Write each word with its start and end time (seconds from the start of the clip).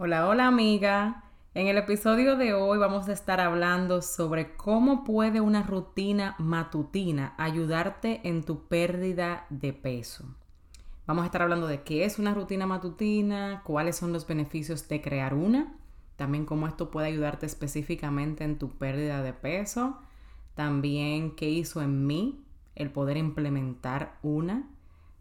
Hola, 0.00 0.28
hola 0.28 0.46
amiga. 0.46 1.24
En 1.54 1.66
el 1.66 1.76
episodio 1.76 2.36
de 2.36 2.54
hoy 2.54 2.78
vamos 2.78 3.08
a 3.08 3.12
estar 3.12 3.40
hablando 3.40 4.00
sobre 4.00 4.54
cómo 4.54 5.02
puede 5.02 5.40
una 5.40 5.64
rutina 5.64 6.36
matutina 6.38 7.34
ayudarte 7.36 8.20
en 8.22 8.44
tu 8.44 8.68
pérdida 8.68 9.46
de 9.50 9.72
peso. 9.72 10.24
Vamos 11.04 11.24
a 11.24 11.26
estar 11.26 11.42
hablando 11.42 11.66
de 11.66 11.82
qué 11.82 12.04
es 12.04 12.20
una 12.20 12.32
rutina 12.32 12.64
matutina, 12.64 13.62
cuáles 13.64 13.96
son 13.96 14.12
los 14.12 14.24
beneficios 14.24 14.86
de 14.86 15.02
crear 15.02 15.34
una, 15.34 15.74
también 16.14 16.46
cómo 16.46 16.68
esto 16.68 16.92
puede 16.92 17.08
ayudarte 17.08 17.46
específicamente 17.46 18.44
en 18.44 18.56
tu 18.56 18.70
pérdida 18.78 19.20
de 19.20 19.32
peso, 19.32 19.98
también 20.54 21.34
qué 21.34 21.50
hizo 21.50 21.82
en 21.82 22.06
mí 22.06 22.44
el 22.76 22.92
poder 22.92 23.16
implementar 23.16 24.16
una 24.22 24.62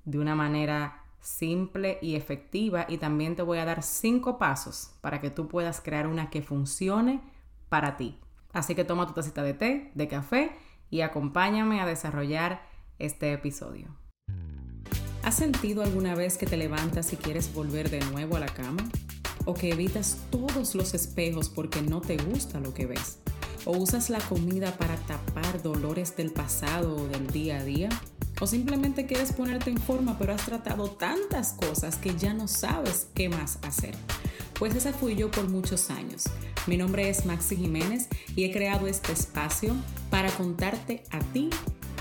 de 0.05 0.19
una 0.19 0.35
manera 0.35 1.06
simple 1.21 1.97
y 2.01 2.15
efectiva 2.15 2.85
y 2.87 2.97
también 2.97 3.35
te 3.35 3.41
voy 3.41 3.57
a 3.57 3.65
dar 3.65 3.83
cinco 3.83 4.37
pasos 4.37 4.91
para 5.01 5.21
que 5.21 5.29
tú 5.29 5.47
puedas 5.47 5.81
crear 5.81 6.07
una 6.07 6.29
que 6.29 6.41
funcione 6.41 7.21
para 7.69 7.97
ti. 7.97 8.19
Así 8.53 8.75
que 8.75 8.83
toma 8.83 9.07
tu 9.07 9.13
tacita 9.13 9.43
de 9.43 9.53
té, 9.53 9.91
de 9.93 10.07
café 10.07 10.51
y 10.89 11.01
acompáñame 11.01 11.81
a 11.81 11.85
desarrollar 11.85 12.61
este 12.99 13.33
episodio. 13.33 13.95
¿Has 15.23 15.35
sentido 15.35 15.83
alguna 15.83 16.15
vez 16.15 16.37
que 16.37 16.45
te 16.45 16.55
levantas 16.55 17.11
y 17.11 17.17
quieres 17.17 17.53
volver 17.53 17.89
de 17.89 17.99
nuevo 18.11 18.37
a 18.37 18.39
la 18.39 18.47
cama? 18.47 18.83
¿O 19.45 19.53
que 19.53 19.71
evitas 19.71 20.25
todos 20.29 20.73
los 20.75 20.93
espejos 20.93 21.49
porque 21.49 21.81
no 21.81 22.01
te 22.01 22.17
gusta 22.17 22.59
lo 22.59 22.73
que 22.73 22.85
ves? 22.85 23.19
¿O 23.65 23.71
usas 23.71 24.09
la 24.09 24.19
comida 24.19 24.71
para 24.77 24.95
tapar 24.95 25.61
dolores 25.61 26.15
del 26.15 26.31
pasado 26.31 26.95
o 26.95 27.07
del 27.07 27.27
día 27.27 27.57
a 27.57 27.63
día? 27.63 27.89
O 28.39 28.47
simplemente 28.47 29.05
quieres 29.05 29.33
ponerte 29.33 29.69
en 29.69 29.77
forma, 29.77 30.17
pero 30.19 30.33
has 30.33 30.45
tratado 30.45 30.91
tantas 30.91 31.53
cosas 31.53 31.95
que 31.95 32.15
ya 32.15 32.33
no 32.33 32.47
sabes 32.47 33.07
qué 33.15 33.29
más 33.29 33.57
hacer. 33.63 33.95
Pues 34.59 34.75
esa 34.75 34.93
fui 34.93 35.15
yo 35.15 35.31
por 35.31 35.49
muchos 35.49 35.89
años. 35.89 36.25
Mi 36.67 36.77
nombre 36.77 37.09
es 37.09 37.25
Maxi 37.25 37.55
Jiménez 37.55 38.07
y 38.35 38.43
he 38.43 38.51
creado 38.51 38.87
este 38.87 39.13
espacio 39.13 39.75
para 40.09 40.29
contarte 40.31 41.03
a 41.11 41.19
ti 41.19 41.49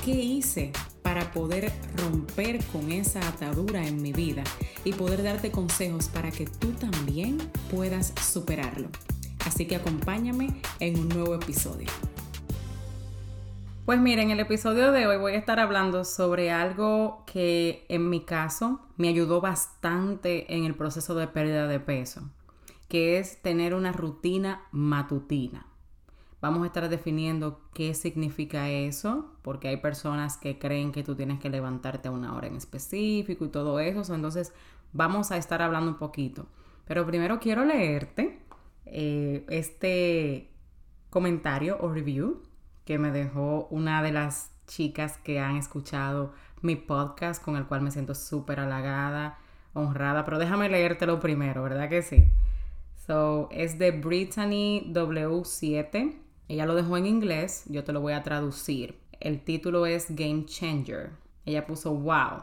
qué 0.04 0.12
hice 0.12 0.72
para 1.02 1.32
poder 1.32 1.72
romper 1.96 2.64
con 2.66 2.90
esa 2.90 3.26
atadura 3.28 3.86
en 3.86 4.02
mi 4.02 4.12
vida 4.12 4.42
y 4.84 4.92
poder 4.92 5.22
darte 5.22 5.50
consejos 5.50 6.08
para 6.08 6.30
que 6.30 6.46
tú 6.46 6.72
también 6.72 7.38
puedas 7.70 8.12
superarlo. 8.20 8.88
Así 9.44 9.66
que 9.66 9.76
acompáñame 9.76 10.60
en 10.80 10.98
un 10.98 11.08
nuevo 11.08 11.34
episodio. 11.34 11.86
Pues 13.86 14.00
miren, 14.00 14.24
en 14.24 14.30
el 14.32 14.40
episodio 14.40 14.90
de 14.90 15.06
hoy 15.06 15.16
voy 15.16 15.34
a 15.34 15.38
estar 15.38 15.60
hablando 15.60 16.04
sobre 16.04 16.50
algo 16.50 17.22
que 17.24 17.86
en 17.88 18.10
mi 18.10 18.24
caso 18.24 18.80
me 18.96 19.06
ayudó 19.06 19.40
bastante 19.40 20.52
en 20.52 20.64
el 20.64 20.74
proceso 20.74 21.14
de 21.14 21.28
pérdida 21.28 21.68
de 21.68 21.78
peso, 21.78 22.28
que 22.88 23.20
es 23.20 23.40
tener 23.42 23.74
una 23.74 23.92
rutina 23.92 24.66
matutina. 24.72 25.68
Vamos 26.40 26.64
a 26.64 26.66
estar 26.66 26.88
definiendo 26.88 27.60
qué 27.74 27.94
significa 27.94 28.68
eso, 28.70 29.30
porque 29.42 29.68
hay 29.68 29.76
personas 29.76 30.36
que 30.36 30.58
creen 30.58 30.90
que 30.90 31.04
tú 31.04 31.14
tienes 31.14 31.38
que 31.38 31.48
levantarte 31.48 32.08
a 32.08 32.10
una 32.10 32.34
hora 32.34 32.48
en 32.48 32.56
específico 32.56 33.44
y 33.44 33.50
todo 33.50 33.78
eso, 33.78 34.16
entonces 34.16 34.52
vamos 34.94 35.30
a 35.30 35.36
estar 35.36 35.62
hablando 35.62 35.92
un 35.92 35.98
poquito. 35.98 36.48
Pero 36.86 37.06
primero 37.06 37.38
quiero 37.38 37.64
leerte 37.64 38.40
eh, 38.84 39.46
este 39.48 40.50
comentario 41.08 41.78
o 41.80 41.88
review 41.88 42.42
que 42.86 42.98
me 42.98 43.10
dejó 43.10 43.66
una 43.70 44.02
de 44.02 44.12
las 44.12 44.52
chicas 44.66 45.18
que 45.18 45.40
han 45.40 45.56
escuchado 45.56 46.32
mi 46.62 46.76
podcast, 46.76 47.42
con 47.42 47.56
el 47.56 47.66
cual 47.66 47.82
me 47.82 47.90
siento 47.90 48.14
súper 48.14 48.60
halagada, 48.60 49.38
honrada. 49.74 50.24
Pero 50.24 50.38
déjame 50.38 50.68
leértelo 50.68 51.20
primero, 51.20 51.64
¿verdad 51.64 51.90
que 51.90 52.02
sí? 52.02 52.28
So, 53.06 53.48
es 53.50 53.78
de 53.78 53.90
Brittany 53.90 54.92
W7. 54.92 56.16
Ella 56.48 56.64
lo 56.64 56.74
dejó 56.76 56.96
en 56.96 57.06
inglés, 57.06 57.64
yo 57.66 57.84
te 57.84 57.92
lo 57.92 58.00
voy 58.00 58.12
a 58.12 58.22
traducir. 58.22 58.98
El 59.18 59.42
título 59.42 59.84
es 59.84 60.14
Game 60.14 60.46
Changer. 60.46 61.10
Ella 61.44 61.66
puso, 61.66 61.92
wow, 61.92 62.42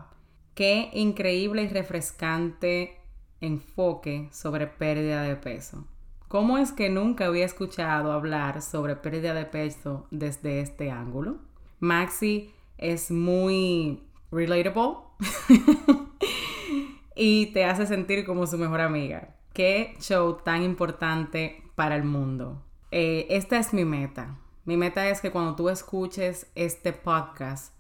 qué 0.56 0.90
increíble 0.94 1.64
y 1.64 1.68
refrescante 1.70 2.98
enfoque 3.40 4.30
sobre 4.32 4.68
pérdida 4.68 5.24
de 5.24 5.38
peso. 5.38 5.88
¿Cómo 6.34 6.58
es 6.58 6.72
que 6.72 6.90
nunca 6.90 7.28
había 7.28 7.46
escuchado 7.46 8.12
hablar 8.12 8.64
sobre 8.64 8.96
pérdida 8.96 9.36
de 9.36 9.46
peso 9.46 10.08
desde 10.10 10.62
este 10.62 10.90
ángulo? 10.90 11.38
Maxi 11.80 12.52
es 12.80 13.12
muy 13.12 14.02
relatable 14.32 14.96
y 17.16 17.54
te 17.54 17.66
hace 17.66 17.86
sentir 17.86 18.26
como 18.26 18.48
su 18.48 18.58
mejor 18.58 18.82
amiga. 18.82 19.36
Qué 19.54 19.96
show 20.00 20.40
tan 20.44 20.64
importante 20.64 21.62
para 21.76 21.96
el 21.96 22.04
mundo. 22.04 22.64
Eh, 22.90 23.28
esta 23.30 23.60
es 23.60 23.72
mi 23.72 23.86
meta. 23.86 24.36
Mi 24.66 24.76
meta 24.76 25.08
es 25.10 25.22
que 25.22 25.30
cuando 25.30 25.56
tú 25.56 25.70
escuches 25.70 26.52
este 26.56 26.94
podcast, 26.94 27.76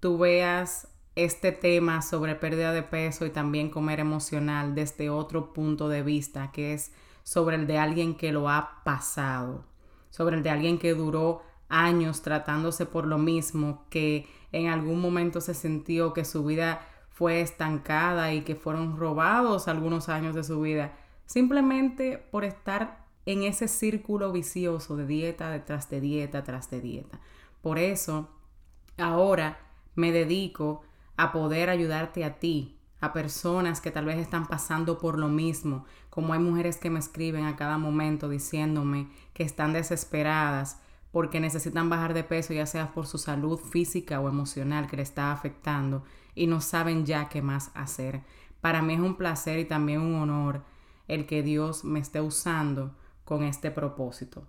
tú 0.00 0.18
veas 0.18 0.88
este 1.16 1.52
tema 1.52 2.02
sobre 2.02 2.34
pérdida 2.34 2.72
de 2.72 2.82
peso 2.82 3.24
y 3.24 3.30
también 3.30 3.70
comer 3.70 3.98
emocional 3.98 4.74
desde 4.74 5.08
otro 5.08 5.54
punto 5.54 5.88
de 5.88 6.02
vista, 6.02 6.52
que 6.52 6.74
es 6.74 6.92
sobre 7.24 7.56
el 7.56 7.66
de 7.66 7.78
alguien 7.78 8.14
que 8.14 8.32
lo 8.32 8.48
ha 8.48 8.82
pasado, 8.84 9.64
sobre 10.10 10.36
el 10.36 10.44
de 10.44 10.50
alguien 10.50 10.78
que 10.78 10.94
duró 10.94 11.42
años 11.68 12.22
tratándose 12.22 12.86
por 12.86 13.06
lo 13.06 13.18
mismo, 13.18 13.86
que 13.90 14.28
en 14.52 14.68
algún 14.68 15.00
momento 15.00 15.40
se 15.40 15.54
sintió 15.54 16.12
que 16.12 16.24
su 16.24 16.44
vida 16.44 16.86
fue 17.08 17.40
estancada 17.40 18.32
y 18.32 18.42
que 18.42 18.54
fueron 18.54 18.96
robados 18.96 19.66
algunos 19.66 20.08
años 20.08 20.34
de 20.36 20.44
su 20.44 20.60
vida, 20.60 20.96
simplemente 21.26 22.18
por 22.30 22.44
estar 22.44 23.04
en 23.26 23.42
ese 23.42 23.68
círculo 23.68 24.30
vicioso 24.30 24.96
de 24.96 25.06
dieta 25.06 25.50
detrás 25.50 25.88
de 25.88 26.00
dieta 26.00 26.44
tras 26.44 26.70
de 26.70 26.80
dieta. 26.80 27.20
Por 27.62 27.78
eso, 27.78 28.28
ahora 28.98 29.58
me 29.94 30.12
dedico 30.12 30.82
a 31.16 31.32
poder 31.32 31.70
ayudarte 31.70 32.24
a 32.24 32.38
ti 32.38 32.78
a 33.04 33.12
personas 33.12 33.80
que 33.80 33.90
tal 33.90 34.06
vez 34.06 34.18
están 34.18 34.46
pasando 34.46 34.98
por 34.98 35.18
lo 35.18 35.28
mismo, 35.28 35.84
como 36.10 36.32
hay 36.32 36.38
mujeres 36.38 36.76
que 36.76 36.90
me 36.90 36.98
escriben 36.98 37.44
a 37.44 37.56
cada 37.56 37.78
momento 37.78 38.28
diciéndome 38.28 39.08
que 39.32 39.42
están 39.42 39.72
desesperadas 39.72 40.80
porque 41.12 41.38
necesitan 41.38 41.88
bajar 41.88 42.12
de 42.12 42.24
peso 42.24 42.52
ya 42.52 42.66
sea 42.66 42.92
por 42.92 43.06
su 43.06 43.18
salud 43.18 43.58
física 43.58 44.20
o 44.20 44.28
emocional 44.28 44.88
que 44.88 44.96
le 44.96 45.02
está 45.02 45.30
afectando 45.30 46.02
y 46.34 46.48
no 46.48 46.60
saben 46.60 47.06
ya 47.06 47.28
qué 47.28 47.40
más 47.40 47.70
hacer. 47.74 48.22
Para 48.60 48.82
mí 48.82 48.94
es 48.94 49.00
un 49.00 49.16
placer 49.16 49.58
y 49.60 49.64
también 49.64 50.00
un 50.00 50.16
honor 50.16 50.62
el 51.06 51.26
que 51.26 51.42
Dios 51.42 51.84
me 51.84 52.00
esté 52.00 52.20
usando 52.20 52.96
con 53.24 53.44
este 53.44 53.70
propósito. 53.70 54.44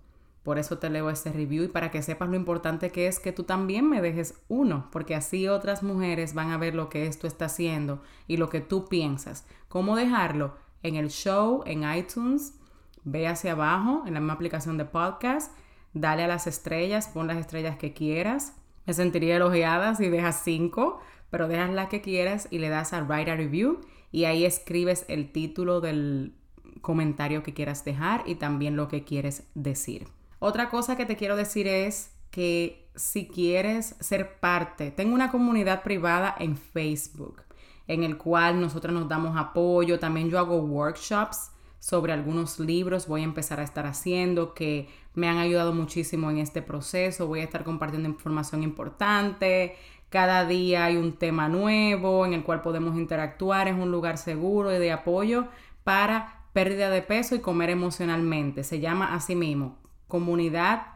Por 0.46 0.60
eso 0.60 0.78
te 0.78 0.90
leo 0.90 1.10
este 1.10 1.32
review 1.32 1.64
y 1.64 1.68
para 1.68 1.90
que 1.90 2.02
sepas 2.02 2.28
lo 2.28 2.36
importante 2.36 2.92
que 2.92 3.08
es 3.08 3.18
que 3.18 3.32
tú 3.32 3.42
también 3.42 3.90
me 3.90 4.00
dejes 4.00 4.40
uno, 4.46 4.88
porque 4.92 5.16
así 5.16 5.48
otras 5.48 5.82
mujeres 5.82 6.34
van 6.34 6.52
a 6.52 6.56
ver 6.56 6.76
lo 6.76 6.88
que 6.88 7.08
esto 7.08 7.26
está 7.26 7.46
haciendo 7.46 8.00
y 8.28 8.36
lo 8.36 8.48
que 8.48 8.60
tú 8.60 8.84
piensas. 8.84 9.44
¿Cómo 9.68 9.96
dejarlo? 9.96 10.54
En 10.84 10.94
el 10.94 11.10
show, 11.10 11.64
en 11.66 11.82
iTunes, 11.82 12.54
ve 13.02 13.26
hacia 13.26 13.52
abajo, 13.54 14.04
en 14.06 14.14
la 14.14 14.20
misma 14.20 14.34
aplicación 14.34 14.78
de 14.78 14.84
podcast, 14.84 15.50
dale 15.94 16.22
a 16.22 16.28
las 16.28 16.46
estrellas, 16.46 17.08
pon 17.08 17.26
las 17.26 17.38
estrellas 17.38 17.76
que 17.76 17.92
quieras. 17.92 18.54
Me 18.86 18.94
sentiría 18.94 19.34
elogiada 19.34 19.96
si 19.96 20.08
dejas 20.10 20.42
cinco, 20.44 21.00
pero 21.28 21.48
dejas 21.48 21.70
la 21.70 21.88
que 21.88 22.02
quieras 22.02 22.46
y 22.52 22.60
le 22.60 22.68
das 22.68 22.92
a 22.92 23.02
Write 23.02 23.32
a 23.32 23.34
Review 23.34 23.80
y 24.12 24.26
ahí 24.26 24.44
escribes 24.44 25.06
el 25.08 25.32
título 25.32 25.80
del 25.80 26.36
comentario 26.82 27.42
que 27.42 27.52
quieras 27.52 27.84
dejar 27.84 28.22
y 28.26 28.36
también 28.36 28.76
lo 28.76 28.86
que 28.86 29.02
quieres 29.02 29.42
decir. 29.56 30.06
Otra 30.38 30.68
cosa 30.68 30.96
que 30.96 31.06
te 31.06 31.16
quiero 31.16 31.36
decir 31.36 31.66
es 31.66 32.12
que 32.30 32.90
si 32.94 33.28
quieres 33.28 33.96
ser 34.00 34.38
parte, 34.40 34.90
tengo 34.90 35.14
una 35.14 35.30
comunidad 35.30 35.82
privada 35.82 36.34
en 36.38 36.56
Facebook 36.56 37.42
en 37.88 38.02
el 38.02 38.16
cual 38.16 38.60
nosotros 38.60 38.92
nos 38.92 39.08
damos 39.08 39.36
apoyo. 39.36 39.98
También 39.98 40.28
yo 40.28 40.38
hago 40.38 40.56
workshops 40.58 41.50
sobre 41.78 42.12
algunos 42.12 42.58
libros, 42.58 43.06
voy 43.06 43.20
a 43.20 43.24
empezar 43.24 43.60
a 43.60 43.62
estar 43.62 43.86
haciendo 43.86 44.54
que 44.54 44.88
me 45.14 45.28
han 45.28 45.38
ayudado 45.38 45.72
muchísimo 45.72 46.30
en 46.30 46.38
este 46.38 46.62
proceso. 46.62 47.26
Voy 47.26 47.40
a 47.40 47.44
estar 47.44 47.64
compartiendo 47.64 48.08
información 48.08 48.62
importante. 48.62 49.76
Cada 50.10 50.46
día 50.46 50.84
hay 50.84 50.96
un 50.96 51.14
tema 51.14 51.48
nuevo 51.48 52.26
en 52.26 52.32
el 52.32 52.44
cual 52.44 52.62
podemos 52.62 52.96
interactuar. 52.96 53.68
Es 53.68 53.74
un 53.74 53.90
lugar 53.90 54.18
seguro 54.18 54.74
y 54.74 54.78
de 54.78 54.92
apoyo 54.92 55.46
para 55.84 56.44
pérdida 56.52 56.90
de 56.90 57.02
peso 57.02 57.34
y 57.34 57.40
comer 57.40 57.70
emocionalmente. 57.70 58.64
Se 58.64 58.80
llama 58.80 59.14
así 59.14 59.34
mismo, 59.34 59.78
comunidad 60.08 60.86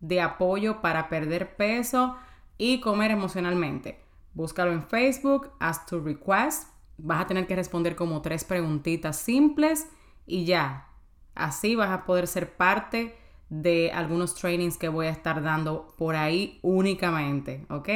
de 0.00 0.20
apoyo 0.20 0.80
para 0.80 1.08
perder 1.08 1.56
peso 1.56 2.16
y 2.58 2.80
comer 2.80 3.10
emocionalmente. 3.10 4.00
Búscalo 4.34 4.72
en 4.72 4.82
Facebook, 4.82 5.50
haz 5.58 5.86
tu 5.86 6.00
request. 6.00 6.68
Vas 6.98 7.22
a 7.22 7.26
tener 7.26 7.46
que 7.46 7.56
responder 7.56 7.96
como 7.96 8.20
tres 8.20 8.44
preguntitas 8.44 9.16
simples 9.16 9.88
y 10.26 10.44
ya. 10.44 10.88
Así 11.34 11.74
vas 11.74 11.90
a 11.90 12.04
poder 12.04 12.26
ser 12.26 12.56
parte 12.56 13.16
de 13.48 13.90
algunos 13.92 14.34
trainings 14.34 14.76
que 14.76 14.88
voy 14.88 15.06
a 15.06 15.10
estar 15.10 15.42
dando 15.42 15.94
por 15.96 16.14
ahí 16.14 16.60
únicamente, 16.62 17.66
¿ok? 17.68 17.88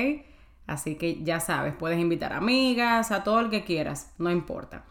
Así 0.67 0.97
que 0.97 1.23
ya 1.23 1.41
sabes, 1.41 1.75
puedes 1.75 1.99
invitar 1.99 2.33
amigas, 2.33 3.11
a 3.11 3.23
todo 3.23 3.41
el 3.41 3.51
que 3.51 3.65
quieras, 3.65 4.13
no 4.19 4.31
importa. 4.31 4.85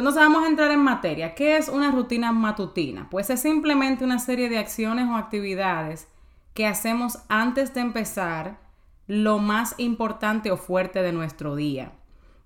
Entonces 0.00 0.22
vamos 0.22 0.44
a 0.44 0.48
entrar 0.48 0.70
en 0.72 0.80
materia. 0.80 1.34
¿Qué 1.34 1.56
es 1.56 1.68
una 1.68 1.90
rutina 1.92 2.32
matutina? 2.32 3.08
Pues 3.10 3.30
es 3.30 3.40
simplemente 3.40 4.04
una 4.04 4.18
serie 4.18 4.48
de 4.48 4.58
acciones 4.58 5.06
o 5.08 5.14
actividades 5.14 6.08
que 6.52 6.66
hacemos 6.66 7.18
antes 7.28 7.74
de 7.74 7.80
empezar 7.80 8.58
lo 9.06 9.38
más 9.38 9.74
importante 9.78 10.50
o 10.50 10.56
fuerte 10.56 11.02
de 11.02 11.12
nuestro 11.12 11.56
día. 11.56 11.92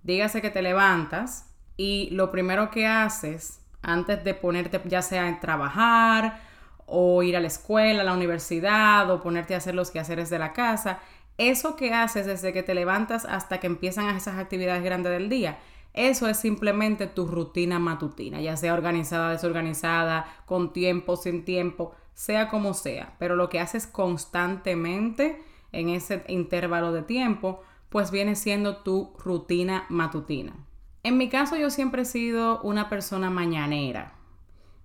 Dígase 0.02 0.42
que 0.42 0.50
te 0.50 0.62
levantas 0.62 1.50
y 1.76 2.10
lo 2.10 2.30
primero 2.30 2.70
que 2.70 2.86
haces 2.86 3.60
antes 3.82 4.24
de 4.24 4.34
ponerte 4.34 4.80
ya 4.84 5.02
sea 5.02 5.28
en 5.28 5.40
trabajar 5.40 6.40
o 6.86 7.22
ir 7.22 7.36
a 7.36 7.40
la 7.40 7.46
escuela, 7.46 8.02
a 8.02 8.04
la 8.04 8.14
universidad 8.14 9.08
o 9.10 9.22
ponerte 9.22 9.54
a 9.54 9.58
hacer 9.58 9.74
los 9.74 9.90
quehaceres 9.90 10.30
de 10.30 10.38
la 10.38 10.52
casa, 10.52 10.98
eso 11.36 11.76
que 11.76 11.94
haces 11.94 12.26
desde 12.26 12.52
que 12.52 12.62
te 12.62 12.74
levantas 12.74 13.24
hasta 13.24 13.60
que 13.60 13.68
empiezan 13.68 14.14
esas 14.16 14.38
actividades 14.38 14.82
grandes 14.82 15.12
del 15.12 15.28
día, 15.28 15.58
eso 15.94 16.28
es 16.28 16.38
simplemente 16.38 17.06
tu 17.06 17.26
rutina 17.26 17.78
matutina, 17.78 18.40
ya 18.40 18.56
sea 18.56 18.74
organizada, 18.74 19.30
desorganizada, 19.30 20.26
con 20.46 20.72
tiempo, 20.72 21.16
sin 21.16 21.44
tiempo, 21.44 21.92
sea 22.14 22.48
como 22.48 22.74
sea, 22.74 23.16
pero 23.18 23.36
lo 23.36 23.48
que 23.48 23.60
haces 23.60 23.86
constantemente 23.86 25.42
en 25.72 25.88
ese 25.88 26.24
intervalo 26.28 26.92
de 26.92 27.02
tiempo, 27.02 27.62
pues 27.88 28.10
viene 28.10 28.36
siendo 28.36 28.78
tu 28.78 29.14
rutina 29.18 29.86
matutina. 29.88 30.54
En 31.02 31.16
mi 31.16 31.28
caso 31.28 31.56
yo 31.56 31.70
siempre 31.70 32.02
he 32.02 32.04
sido 32.04 32.60
una 32.62 32.88
persona 32.88 33.30
mañanera. 33.30 34.14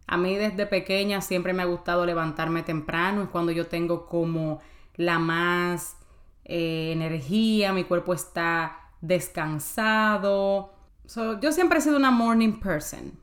A 0.08 0.18
mí 0.18 0.36
desde 0.36 0.66
pequeña 0.66 1.22
siempre 1.22 1.54
me 1.54 1.64
ha 1.64 1.66
gustado 1.66 2.06
levantarme 2.06 2.64
temprano, 2.64 3.24
es 3.24 3.30
cuando 3.30 3.52
yo 3.52 3.68
tengo 3.68 4.06
como 4.06 4.60
la 4.96 5.20
más 5.20 5.98
eh, 6.46 6.92
energía, 6.92 7.74
mi 7.74 7.84
cuerpo 7.84 8.14
está 8.14 8.92
descansado. 9.02 10.73
Yo 11.40 11.52
siempre 11.52 11.80
he 11.80 11.82
sido 11.82 11.98
una 11.98 12.12
morning 12.12 12.60
person, 12.60 13.14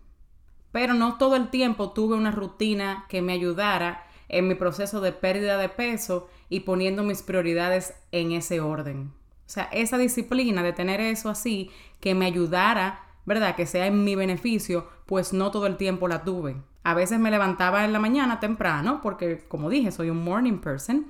pero 0.72 0.94
no 0.94 1.18
todo 1.18 1.36
el 1.36 1.50
tiempo 1.50 1.90
tuve 1.90 2.16
una 2.16 2.30
rutina 2.30 3.06
que 3.08 3.22
me 3.22 3.32
ayudara 3.32 4.04
en 4.28 4.46
mi 4.46 4.54
proceso 4.54 5.00
de 5.00 5.12
pérdida 5.12 5.56
de 5.56 5.68
peso 5.68 6.28
y 6.48 6.60
poniendo 6.60 7.02
mis 7.02 7.22
prioridades 7.22 7.94
en 8.12 8.32
ese 8.32 8.60
orden. 8.60 9.12
O 9.46 9.52
sea, 9.52 9.64
esa 9.72 9.98
disciplina 9.98 10.62
de 10.62 10.72
tener 10.72 11.00
eso 11.00 11.28
así, 11.28 11.70
que 11.98 12.14
me 12.14 12.26
ayudara, 12.26 13.00
¿verdad? 13.26 13.56
Que 13.56 13.66
sea 13.66 13.86
en 13.86 14.04
mi 14.04 14.14
beneficio, 14.14 14.88
pues 15.06 15.32
no 15.32 15.50
todo 15.50 15.66
el 15.66 15.76
tiempo 15.76 16.06
la 16.06 16.22
tuve. 16.22 16.56
A 16.84 16.94
veces 16.94 17.18
me 17.18 17.32
levantaba 17.32 17.84
en 17.84 17.92
la 17.92 17.98
mañana 17.98 18.38
temprano, 18.38 19.00
porque 19.02 19.44
como 19.48 19.68
dije, 19.68 19.90
soy 19.90 20.10
un 20.10 20.22
morning 20.22 20.58
person, 20.58 21.06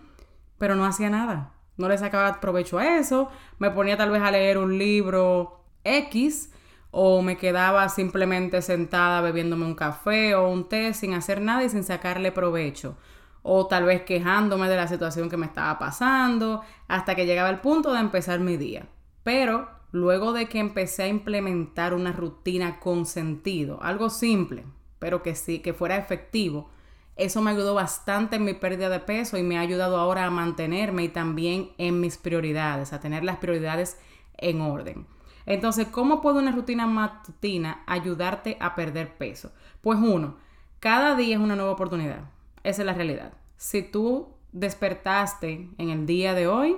pero 0.57 0.75
no 0.75 0.87
hacía 0.87 1.11
nada. 1.11 1.53
No 1.77 1.89
le 1.89 1.99
sacaba 1.99 2.41
provecho 2.41 2.79
a 2.79 2.97
eso. 2.97 3.29
Me 3.59 3.71
ponía 3.71 3.99
tal 3.99 4.11
vez 4.11 4.23
a 4.23 4.31
leer 4.31 4.57
un 4.57 4.79
libro 4.79 5.63
X 5.85 6.51
o 6.91 7.23
me 7.23 7.37
quedaba 7.37 7.89
simplemente 7.89 8.63
sentada 8.63 9.21
bebiéndome 9.21 9.65
un 9.65 9.75
café 9.75 10.35
o 10.35 10.49
un 10.49 10.69
té 10.69 10.93
sin 10.93 11.15
hacer 11.15 11.41
nada 11.41 11.65
y 11.65 11.69
sin 11.69 11.85
sacarle 11.85 12.33
provecho. 12.33 12.97
O 13.43 13.67
tal 13.67 13.85
vez 13.85 14.03
quejándome 14.03 14.69
de 14.69 14.77
la 14.77 14.89
situación 14.89 15.31
que 15.31 15.37
me 15.37 15.47
estaba 15.47 15.79
pasando 15.79 16.63
hasta 16.89 17.15
que 17.15 17.27
llegaba 17.27 17.49
el 17.49 17.61
punto 17.61 17.93
de 17.93 18.01
empezar 18.01 18.41
mi 18.41 18.57
día. 18.57 18.89
Pero 19.23 19.69
luego 19.93 20.33
de 20.33 20.49
que 20.49 20.59
empecé 20.59 21.05
a 21.05 21.09
implementar 21.09 21.95
una 21.95 22.13
rutina 22.13 22.81
con 22.81 23.07
sentido, 23.07 23.83
algo 23.83 24.11
simple, 24.11 24.65
pero 24.99 25.23
que 25.23 25.35
sí, 25.35 25.61
que 25.61 25.73
fuera 25.73 25.97
efectivo, 25.97 26.71
eso 27.17 27.43
me 27.43 27.51
ayudó 27.51 27.75
bastante 27.75 28.37
en 28.37 28.45
mi 28.45 28.55
pérdida 28.55 28.89
de 28.89 29.01
peso 29.01 29.37
y 29.37 29.43
me 29.43 29.59
ha 29.59 29.61
ayudado 29.61 29.99
ahora 29.99 30.25
a 30.25 30.31
mantenerme 30.31 31.05
y 31.05 31.09
también 31.09 31.71
en 31.77 32.01
mis 32.01 32.17
prioridades, 32.17 32.93
a 32.93 33.01
tener 33.01 33.25
las 33.25 33.37
prioridades 33.37 33.99
en 34.39 34.61
orden. 34.61 35.07
Entonces, 35.47 35.89
¿cómo 35.89 36.21
puede 36.21 36.39
una 36.39 36.53
rutina 36.53 36.87
matutina 36.87 37.83
ayudarte 37.87 38.57
a 38.61 38.75
perder 38.75 39.17
peso? 39.17 39.53
Pues 39.81 39.99
uno, 39.99 40.37
cada 40.79 41.17
día 41.17 41.37
es 41.37 41.43
una 41.43 41.57
nueva 41.57 41.73
oportunidad. 41.73 42.31
Esa 42.63 42.83
es 42.83 42.87
la 42.87 42.95
realidad. 42.95 43.33
Si 43.57 43.83
tú 43.83 44.29
despertaste 44.53 45.71
en 45.79 45.91
el 45.91 46.07
día 46.07 46.35
de 46.35 46.49
hoy, 46.49 46.77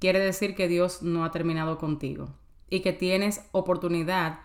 quiere 0.00 0.18
decir 0.18 0.54
que 0.54 0.68
Dios 0.68 1.02
no 1.02 1.24
ha 1.24 1.30
terminado 1.30 1.78
contigo 1.78 2.28
y 2.68 2.80
que 2.80 2.92
tienes 2.92 3.48
oportunidad 3.52 4.40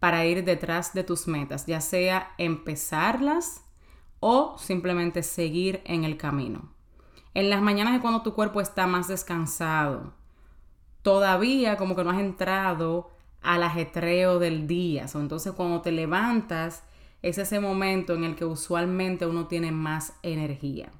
para 0.00 0.26
ir 0.26 0.44
detrás 0.44 0.92
de 0.92 1.04
tus 1.04 1.28
metas, 1.28 1.66
ya 1.66 1.80
sea 1.80 2.32
empezarlas 2.36 3.64
o 4.20 4.56
simplemente 4.58 5.22
seguir 5.22 5.82
en 5.84 6.04
el 6.04 6.16
camino. 6.16 6.72
En 7.32 7.50
las 7.50 7.62
mañanas 7.62 7.94
es 7.94 8.00
cuando 8.00 8.22
tu 8.22 8.34
cuerpo 8.34 8.60
está 8.60 8.86
más 8.86 9.08
descansado, 9.08 10.12
todavía 11.02 11.76
como 11.76 11.94
que 11.96 12.04
no 12.04 12.10
has 12.10 12.20
entrado 12.20 13.10
al 13.44 13.62
ajetreo 13.62 14.38
del 14.38 14.66
día. 14.66 15.06
entonces 15.14 15.52
cuando 15.52 15.82
te 15.82 15.92
levantas 15.92 16.82
es 17.22 17.38
ese 17.38 17.60
momento 17.60 18.14
en 18.14 18.24
el 18.24 18.36
que 18.36 18.44
usualmente 18.44 19.26
uno 19.26 19.46
tiene 19.46 19.70
más 19.72 20.14
energía. 20.22 20.90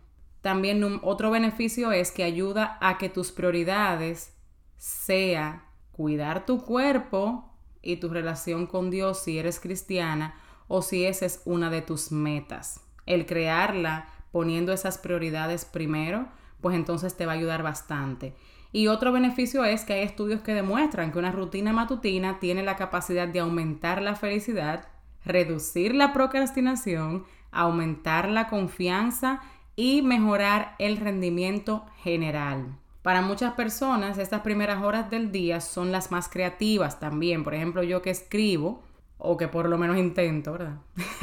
También 0.40 1.00
otro 1.02 1.30
beneficio 1.30 1.92
es 1.92 2.10
que 2.10 2.22
ayuda 2.22 2.78
a 2.80 2.98
que 2.98 3.08
tus 3.08 3.32
prioridades 3.32 4.34
sea 4.76 5.64
cuidar 5.92 6.44
tu 6.46 6.62
cuerpo 6.62 7.50
y 7.82 7.96
tu 7.96 8.08
relación 8.08 8.66
con 8.66 8.90
Dios 8.90 9.22
si 9.22 9.38
eres 9.38 9.60
cristiana 9.60 10.34
o 10.68 10.82
si 10.82 11.04
esa 11.04 11.26
es 11.26 11.42
una 11.44 11.70
de 11.70 11.82
tus 11.82 12.12
metas. 12.12 12.80
El 13.06 13.26
crearla 13.26 14.08
poniendo 14.32 14.72
esas 14.72 14.98
prioridades 14.98 15.64
primero, 15.64 16.28
pues 16.60 16.74
entonces 16.74 17.16
te 17.16 17.26
va 17.26 17.32
a 17.32 17.36
ayudar 17.36 17.62
bastante. 17.62 18.34
Y 18.74 18.88
otro 18.88 19.12
beneficio 19.12 19.64
es 19.64 19.84
que 19.84 19.92
hay 19.92 20.02
estudios 20.02 20.40
que 20.40 20.52
demuestran 20.52 21.12
que 21.12 21.20
una 21.20 21.30
rutina 21.30 21.72
matutina 21.72 22.40
tiene 22.40 22.64
la 22.64 22.74
capacidad 22.74 23.28
de 23.28 23.38
aumentar 23.38 24.02
la 24.02 24.16
felicidad, 24.16 24.88
reducir 25.24 25.94
la 25.94 26.12
procrastinación, 26.12 27.24
aumentar 27.52 28.28
la 28.28 28.48
confianza 28.48 29.42
y 29.76 30.02
mejorar 30.02 30.74
el 30.80 30.96
rendimiento 30.96 31.86
general. 32.02 32.76
Para 33.02 33.22
muchas 33.22 33.52
personas, 33.52 34.18
estas 34.18 34.40
primeras 34.40 34.82
horas 34.82 35.08
del 35.08 35.30
día 35.30 35.60
son 35.60 35.92
las 35.92 36.10
más 36.10 36.28
creativas 36.28 36.98
también. 36.98 37.44
Por 37.44 37.54
ejemplo, 37.54 37.84
yo 37.84 38.02
que 38.02 38.10
escribo, 38.10 38.82
o 39.18 39.36
que 39.36 39.46
por 39.46 39.68
lo 39.68 39.78
menos 39.78 39.98
intento, 39.98 40.50
¿verdad? 40.50 40.78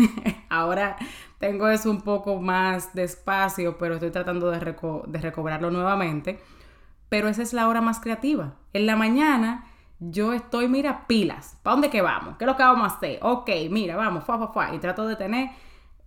Ahora 0.49 0.95
tengo 1.37 1.67
eso 1.67 1.91
un 1.91 2.01
poco 2.01 2.39
más 2.39 2.95
despacio, 2.95 3.77
pero 3.77 3.95
estoy 3.95 4.11
tratando 4.11 4.49
de, 4.49 4.57
de 4.57 5.19
recobrarlo 5.19 5.69
nuevamente 5.69 6.39
pero 7.11 7.27
esa 7.27 7.41
es 7.41 7.51
la 7.51 7.67
hora 7.67 7.81
más 7.81 7.99
creativa. 7.99 8.53
En 8.71 8.85
la 8.85 8.95
mañana 8.95 9.65
yo 9.99 10.31
estoy, 10.31 10.69
mira, 10.69 11.07
pilas. 11.07 11.59
¿Para 11.61 11.73
dónde 11.73 11.89
que 11.89 12.01
vamos? 12.01 12.37
¿Qué 12.37 12.45
es 12.45 12.47
lo 12.47 12.55
que 12.55 12.63
vamos 12.63 12.89
a 12.89 12.95
hacer? 12.95 13.19
Ok, 13.21 13.49
mira, 13.69 13.97
vamos, 13.97 14.23
fa, 14.23 14.39
fa, 14.39 14.53
fa. 14.53 14.73
Y 14.73 14.79
trato 14.79 15.05
de 15.05 15.17
tener 15.17 15.49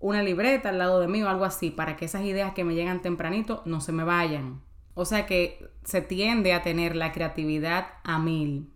una 0.00 0.22
libreta 0.22 0.70
al 0.70 0.78
lado 0.78 1.00
de 1.00 1.08
mí 1.08 1.22
o 1.22 1.28
algo 1.28 1.44
así 1.44 1.70
para 1.70 1.98
que 1.98 2.06
esas 2.06 2.22
ideas 2.22 2.54
que 2.54 2.64
me 2.64 2.74
llegan 2.74 3.02
tempranito 3.02 3.60
no 3.66 3.82
se 3.82 3.92
me 3.92 4.02
vayan. 4.02 4.62
O 4.94 5.04
sea 5.04 5.26
que 5.26 5.68
se 5.82 6.00
tiende 6.00 6.54
a 6.54 6.62
tener 6.62 6.96
la 6.96 7.12
creatividad 7.12 7.86
a 8.02 8.18
mil. 8.18 8.72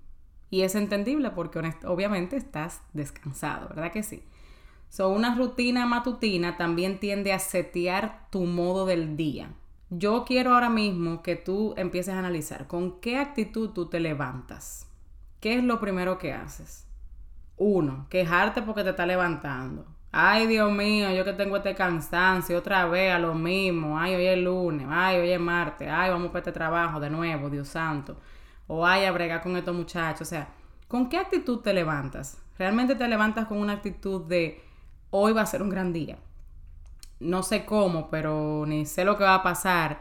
Y 0.50 0.60
es 0.64 0.74
entendible 0.74 1.30
porque 1.30 1.60
obviamente 1.86 2.36
estás 2.36 2.82
descansado, 2.92 3.70
¿verdad 3.70 3.90
que 3.90 4.02
sí? 4.02 4.22
So, 4.90 5.08
una 5.08 5.34
rutina 5.34 5.86
matutina 5.86 6.58
también 6.58 7.00
tiende 7.00 7.32
a 7.32 7.38
setear 7.38 8.28
tu 8.28 8.44
modo 8.44 8.84
del 8.84 9.16
día. 9.16 9.54
Yo 9.90 10.26
quiero 10.26 10.52
ahora 10.52 10.68
mismo 10.68 11.22
que 11.22 11.34
tú 11.34 11.72
empieces 11.78 12.12
a 12.12 12.18
analizar 12.18 12.66
con 12.66 13.00
qué 13.00 13.18
actitud 13.18 13.70
tú 13.70 13.86
te 13.86 14.00
levantas. 14.00 14.86
¿Qué 15.40 15.56
es 15.56 15.64
lo 15.64 15.80
primero 15.80 16.18
que 16.18 16.34
haces? 16.34 16.86
Uno, 17.56 18.06
quejarte 18.10 18.60
porque 18.60 18.84
te 18.84 18.90
está 18.90 19.06
levantando. 19.06 19.86
Ay, 20.12 20.46
Dios 20.46 20.70
mío, 20.70 21.10
yo 21.12 21.24
que 21.24 21.32
tengo 21.32 21.56
este 21.56 21.74
cansancio, 21.74 22.58
otra 22.58 22.84
vez 22.84 23.14
a 23.14 23.18
lo 23.18 23.34
mismo. 23.34 23.98
Ay, 23.98 24.14
hoy 24.14 24.26
es 24.26 24.38
lunes, 24.38 24.86
ay, 24.90 25.20
hoy 25.20 25.30
es 25.30 25.40
martes, 25.40 25.88
ay, 25.90 26.10
vamos 26.10 26.28
para 26.28 26.40
este 26.40 26.52
trabajo 26.52 27.00
de 27.00 27.08
nuevo, 27.08 27.48
Dios 27.48 27.68
santo. 27.68 28.18
O 28.66 28.84
ay, 28.84 29.06
a 29.06 29.12
bregar 29.12 29.42
con 29.42 29.56
estos 29.56 29.74
muchachos. 29.74 30.20
O 30.20 30.24
sea, 30.26 30.48
¿con 30.86 31.08
qué 31.08 31.16
actitud 31.16 31.60
te 31.60 31.72
levantas? 31.72 32.36
¿Realmente 32.58 32.94
te 32.94 33.08
levantas 33.08 33.46
con 33.46 33.56
una 33.56 33.72
actitud 33.72 34.26
de 34.26 34.62
hoy 35.10 35.32
va 35.32 35.40
a 35.40 35.46
ser 35.46 35.62
un 35.62 35.70
gran 35.70 35.94
día? 35.94 36.18
No 37.20 37.42
sé 37.42 37.64
cómo, 37.64 38.10
pero 38.10 38.64
ni 38.66 38.86
sé 38.86 39.04
lo 39.04 39.16
que 39.16 39.24
va 39.24 39.36
a 39.36 39.42
pasar, 39.42 40.00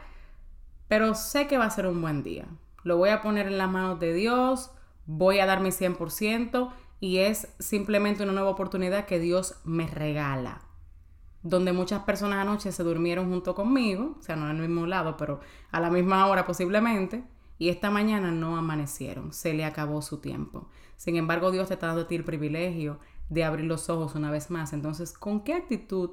pero 0.88 1.14
sé 1.14 1.46
que 1.46 1.58
va 1.58 1.66
a 1.66 1.70
ser 1.70 1.86
un 1.86 2.00
buen 2.00 2.22
día. 2.22 2.46
Lo 2.82 2.96
voy 2.96 3.10
a 3.10 3.22
poner 3.22 3.46
en 3.46 3.58
las 3.58 3.70
manos 3.70 4.00
de 4.00 4.12
Dios, 4.14 4.70
voy 5.06 5.40
a 5.40 5.46
dar 5.46 5.60
mi 5.60 5.70
100% 5.70 6.70
y 7.00 7.18
es 7.18 7.54
simplemente 7.58 8.22
una 8.22 8.32
nueva 8.32 8.50
oportunidad 8.50 9.06
que 9.06 9.18
Dios 9.18 9.60
me 9.64 9.86
regala. 9.86 10.62
Donde 11.42 11.72
muchas 11.72 12.02
personas 12.02 12.40
anoche 12.40 12.72
se 12.72 12.82
durmieron 12.82 13.30
junto 13.30 13.54
conmigo, 13.54 14.16
o 14.18 14.22
sea, 14.22 14.36
no 14.36 14.50
en 14.50 14.56
el 14.56 14.68
mismo 14.68 14.86
lado, 14.86 15.16
pero 15.16 15.40
a 15.70 15.80
la 15.80 15.90
misma 15.90 16.26
hora 16.26 16.44
posiblemente, 16.44 17.24
y 17.58 17.70
esta 17.70 17.90
mañana 17.90 18.30
no 18.30 18.56
amanecieron, 18.56 19.32
se 19.32 19.52
le 19.52 19.64
acabó 19.64 20.02
su 20.02 20.18
tiempo. 20.18 20.68
Sin 20.96 21.16
embargo, 21.16 21.50
Dios 21.50 21.68
te 21.68 21.74
está 21.74 21.88
dando 21.88 22.02
a 22.02 22.06
ti 22.08 22.16
el 22.16 22.24
privilegio 22.24 22.98
de 23.28 23.44
abrir 23.44 23.66
los 23.66 23.88
ojos 23.88 24.14
una 24.14 24.30
vez 24.30 24.50
más. 24.50 24.72
Entonces, 24.72 25.12
¿con 25.12 25.42
qué 25.42 25.54
actitud 25.54 26.10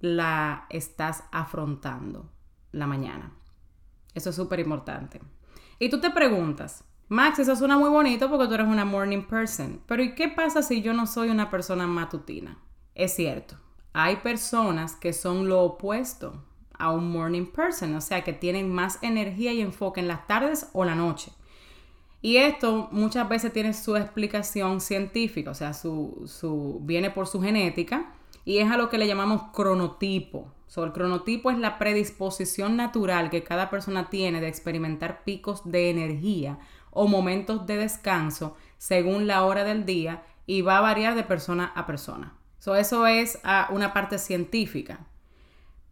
la 0.00 0.66
estás 0.70 1.24
afrontando 1.30 2.30
la 2.72 2.86
mañana. 2.86 3.32
Eso 4.14 4.30
es 4.30 4.36
súper 4.36 4.60
importante. 4.60 5.20
Y 5.78 5.88
tú 5.88 6.00
te 6.00 6.10
preguntas, 6.10 6.84
Max, 7.08 7.38
eso 7.38 7.56
suena 7.56 7.76
muy 7.76 7.90
bonito 7.90 8.28
porque 8.28 8.46
tú 8.46 8.54
eres 8.54 8.66
una 8.66 8.84
morning 8.84 9.22
person. 9.22 9.82
Pero 9.86 10.02
¿y 10.02 10.14
qué 10.14 10.28
pasa 10.28 10.62
si 10.62 10.82
yo 10.82 10.94
no 10.94 11.06
soy 11.06 11.28
una 11.28 11.50
persona 11.50 11.86
matutina? 11.86 12.58
Es 12.94 13.14
cierto, 13.14 13.56
hay 13.92 14.16
personas 14.16 14.94
que 14.94 15.12
son 15.12 15.48
lo 15.48 15.62
opuesto 15.62 16.44
a 16.78 16.90
un 16.92 17.10
morning 17.10 17.46
person, 17.46 17.94
o 17.94 18.00
sea, 18.00 18.24
que 18.24 18.32
tienen 18.32 18.72
más 18.72 18.98
energía 19.02 19.52
y 19.52 19.60
enfoque 19.60 20.00
en 20.00 20.08
las 20.08 20.26
tardes 20.26 20.68
o 20.72 20.84
la 20.84 20.94
noche. 20.94 21.32
Y 22.22 22.36
esto 22.36 22.88
muchas 22.92 23.28
veces 23.28 23.52
tiene 23.52 23.72
su 23.72 23.96
explicación 23.96 24.80
científica, 24.80 25.50
o 25.50 25.54
sea, 25.54 25.72
su, 25.72 26.24
su, 26.26 26.78
viene 26.82 27.10
por 27.10 27.26
su 27.26 27.40
genética 27.40 28.14
y 28.50 28.58
es 28.58 28.68
a 28.68 28.76
lo 28.76 28.88
que 28.88 28.98
le 28.98 29.06
llamamos 29.06 29.42
cronotipo. 29.52 30.52
So, 30.66 30.82
el 30.82 30.90
cronotipo 30.90 31.52
es 31.52 31.58
la 31.58 31.78
predisposición 31.78 32.76
natural 32.76 33.30
que 33.30 33.44
cada 33.44 33.70
persona 33.70 34.10
tiene 34.10 34.40
de 34.40 34.48
experimentar 34.48 35.22
picos 35.22 35.62
de 35.70 35.88
energía 35.88 36.58
o 36.90 37.06
momentos 37.06 37.64
de 37.68 37.76
descanso 37.76 38.56
según 38.76 39.28
la 39.28 39.44
hora 39.44 39.62
del 39.62 39.86
día 39.86 40.24
y 40.46 40.62
va 40.62 40.78
a 40.78 40.80
variar 40.80 41.14
de 41.14 41.22
persona 41.22 41.70
a 41.76 41.86
persona. 41.86 42.34
So, 42.58 42.74
eso 42.74 43.06
es 43.06 43.38
una 43.70 43.92
parte 43.92 44.18
científica. 44.18 45.06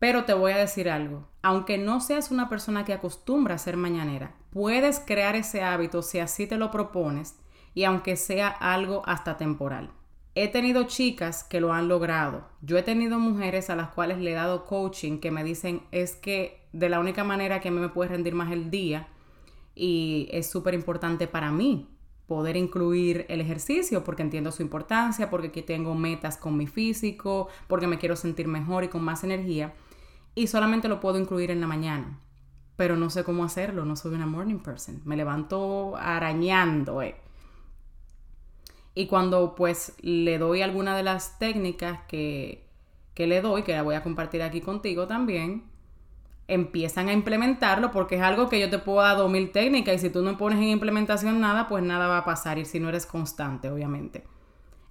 Pero 0.01 0.25
te 0.25 0.35
voy 0.35 0.51
a 0.51 0.59
decir 0.59 0.91
algo, 0.91 1.29
aunque 1.43 1.79
no 1.79 2.01
seas 2.01 2.33
una 2.33 2.49
persona 2.49 2.85
que 2.85 2.93
acostumbra 2.93 3.55
a 3.55 3.59
ser 3.59 3.77
mañanera, 3.77 4.35
puedes 4.51 4.99
crear 4.99 5.37
ese 5.37 5.63
hábito 5.63 6.03
si 6.03 6.19
así 6.19 6.49
te 6.49 6.57
lo 6.57 6.73
propones 6.73 7.37
y 7.73 7.85
aunque 7.85 8.17
sea 8.17 8.49
algo 8.49 9.05
hasta 9.07 9.37
temporal. 9.37 9.93
He 10.41 10.47
tenido 10.47 10.85
chicas 10.85 11.43
que 11.43 11.61
lo 11.61 11.73
han 11.73 11.89
logrado. 11.89 12.47
Yo 12.63 12.79
he 12.79 12.85
tenido 12.85 13.19
mujeres 13.19 13.71
a 13.71 13.75
las 13.75 13.89
cuales 13.89 14.19
le 14.19 14.31
he 14.31 14.35
dado 14.35 14.67
coaching 14.67 15.19
que 15.19 15.33
me 15.33 15.43
dicen 15.43 15.83
es 15.91 16.15
que 16.15 16.65
de 16.73 16.89
la 16.89 17.01
única 17.01 17.25
manera 17.25 17.61
que 17.61 17.73
me 17.73 17.89
puede 17.89 18.11
rendir 18.11 18.37
más 18.37 18.53
el 18.53 18.71
día 18.71 19.09
y 19.75 20.29
es 20.31 20.49
súper 20.49 20.75
importante 20.75 21.27
para 21.27 21.51
mí 21.51 21.89
poder 22.29 22.57
incluir 22.57 23.27
el 23.29 23.41
ejercicio 23.41 24.05
porque 24.05 24.23
entiendo 24.23 24.53
su 24.53 24.63
importancia, 24.63 25.29
porque 25.29 25.49
aquí 25.49 25.63
tengo 25.63 25.97
metas 25.97 26.37
con 26.37 26.57
mi 26.57 26.69
físico, 26.69 27.49
porque 27.67 27.89
me 27.89 27.99
quiero 27.99 28.15
sentir 28.15 28.47
mejor 28.47 28.85
y 28.85 28.89
con 28.89 29.03
más 29.03 29.25
energía 29.25 29.75
y 30.37 30.47
solamente 30.47 30.87
lo 30.87 31.01
puedo 31.01 31.19
incluir 31.19 31.51
en 31.51 31.61
la 31.61 31.67
mañana. 31.67 32.21
Pero 32.77 32.97
no 32.97 33.11
sé 33.11 33.25
cómo 33.25 33.43
hacerlo, 33.43 33.85
no 33.85 33.97
soy 33.97 34.15
una 34.15 34.27
morning 34.27 34.61
person. 34.61 35.03
Me 35.05 35.17
levanto 35.17 35.97
arañando, 35.97 37.03
eh. 37.03 37.17
Y 38.99 39.07
cuando 39.07 39.55
pues 39.55 39.93
le 40.01 40.39
doy 40.39 40.61
alguna 40.61 40.97
de 40.97 41.05
las 41.05 41.39
técnicas 41.39 42.01
que, 42.09 42.65
que 43.15 43.29
le 43.29 43.41
doy, 43.41 43.63
que 43.63 43.71
la 43.71 43.83
voy 43.83 43.95
a 43.95 44.03
compartir 44.03 44.43
aquí 44.43 44.61
contigo 44.61 45.07
también, 45.07 45.63
empiezan 46.49 47.09
a 47.09 47.13
implementarlo 47.13 47.93
porque 47.93 48.17
es 48.17 48.23
algo 48.23 48.49
que 48.49 48.59
yo 48.59 48.69
te 48.69 48.81
puedo 48.81 49.01
dar 49.03 49.17
dos 49.17 49.31
mil 49.31 49.53
técnicas 49.53 49.95
y 49.95 49.99
si 50.01 50.11
tú 50.11 50.23
no 50.23 50.37
pones 50.37 50.59
en 50.59 50.65
implementación 50.65 51.39
nada, 51.39 51.69
pues 51.69 51.85
nada 51.85 52.09
va 52.09 52.19
a 52.19 52.25
pasar 52.25 52.59
y 52.59 52.65
si 52.65 52.81
no 52.81 52.89
eres 52.89 53.07
constante, 53.07 53.71
obviamente. 53.71 54.25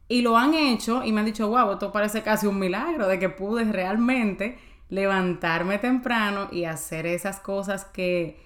Y 0.08 0.22
lo 0.22 0.38
han 0.38 0.54
hecho 0.54 1.04
y 1.04 1.12
me 1.12 1.20
han 1.20 1.26
dicho, 1.26 1.50
wow, 1.50 1.74
esto 1.74 1.92
parece 1.92 2.24
casi 2.24 2.48
un 2.48 2.60
milagro 2.60 3.10
de 3.10 3.20
que 3.20 3.28
pude 3.28 3.66
realmente 3.66 4.58
levantarme 4.88 5.80
temprano 5.80 6.48
y 6.50 6.64
hacer 6.64 7.08
esas 7.08 7.42
cosas 7.42 7.84
que, 7.84 8.40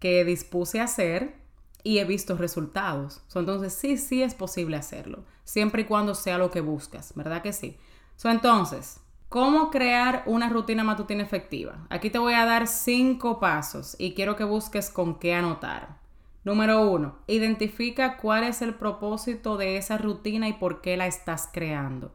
que 0.00 0.24
dispuse 0.24 0.80
a 0.80 0.84
hacer 0.84 1.45
y 1.86 2.00
he 2.00 2.04
visto 2.04 2.36
resultados. 2.36 3.22
entonces 3.32 3.72
sí, 3.72 3.96
sí 3.96 4.20
es 4.20 4.34
posible 4.34 4.76
hacerlo, 4.76 5.22
siempre 5.44 5.82
y 5.82 5.84
cuando 5.84 6.16
sea 6.16 6.36
lo 6.36 6.50
que 6.50 6.60
buscas, 6.60 7.12
¿verdad 7.14 7.42
que 7.42 7.52
sí? 7.52 7.78
entonces, 8.24 8.98
¿cómo 9.28 9.70
crear 9.70 10.24
una 10.26 10.48
rutina 10.48 10.82
matutina 10.82 11.22
efectiva? 11.22 11.86
Aquí 11.88 12.10
te 12.10 12.18
voy 12.18 12.34
a 12.34 12.44
dar 12.44 12.66
cinco 12.66 13.38
pasos 13.38 13.94
y 14.00 14.14
quiero 14.14 14.34
que 14.34 14.42
busques 14.42 14.90
con 14.90 15.20
qué 15.20 15.34
anotar. 15.34 15.98
Número 16.42 16.90
uno, 16.90 17.18
identifica 17.28 18.16
cuál 18.16 18.42
es 18.42 18.62
el 18.62 18.74
propósito 18.74 19.56
de 19.56 19.76
esa 19.76 19.96
rutina 19.96 20.48
y 20.48 20.54
por 20.54 20.80
qué 20.80 20.96
la 20.96 21.06
estás 21.06 21.48
creando. 21.52 22.10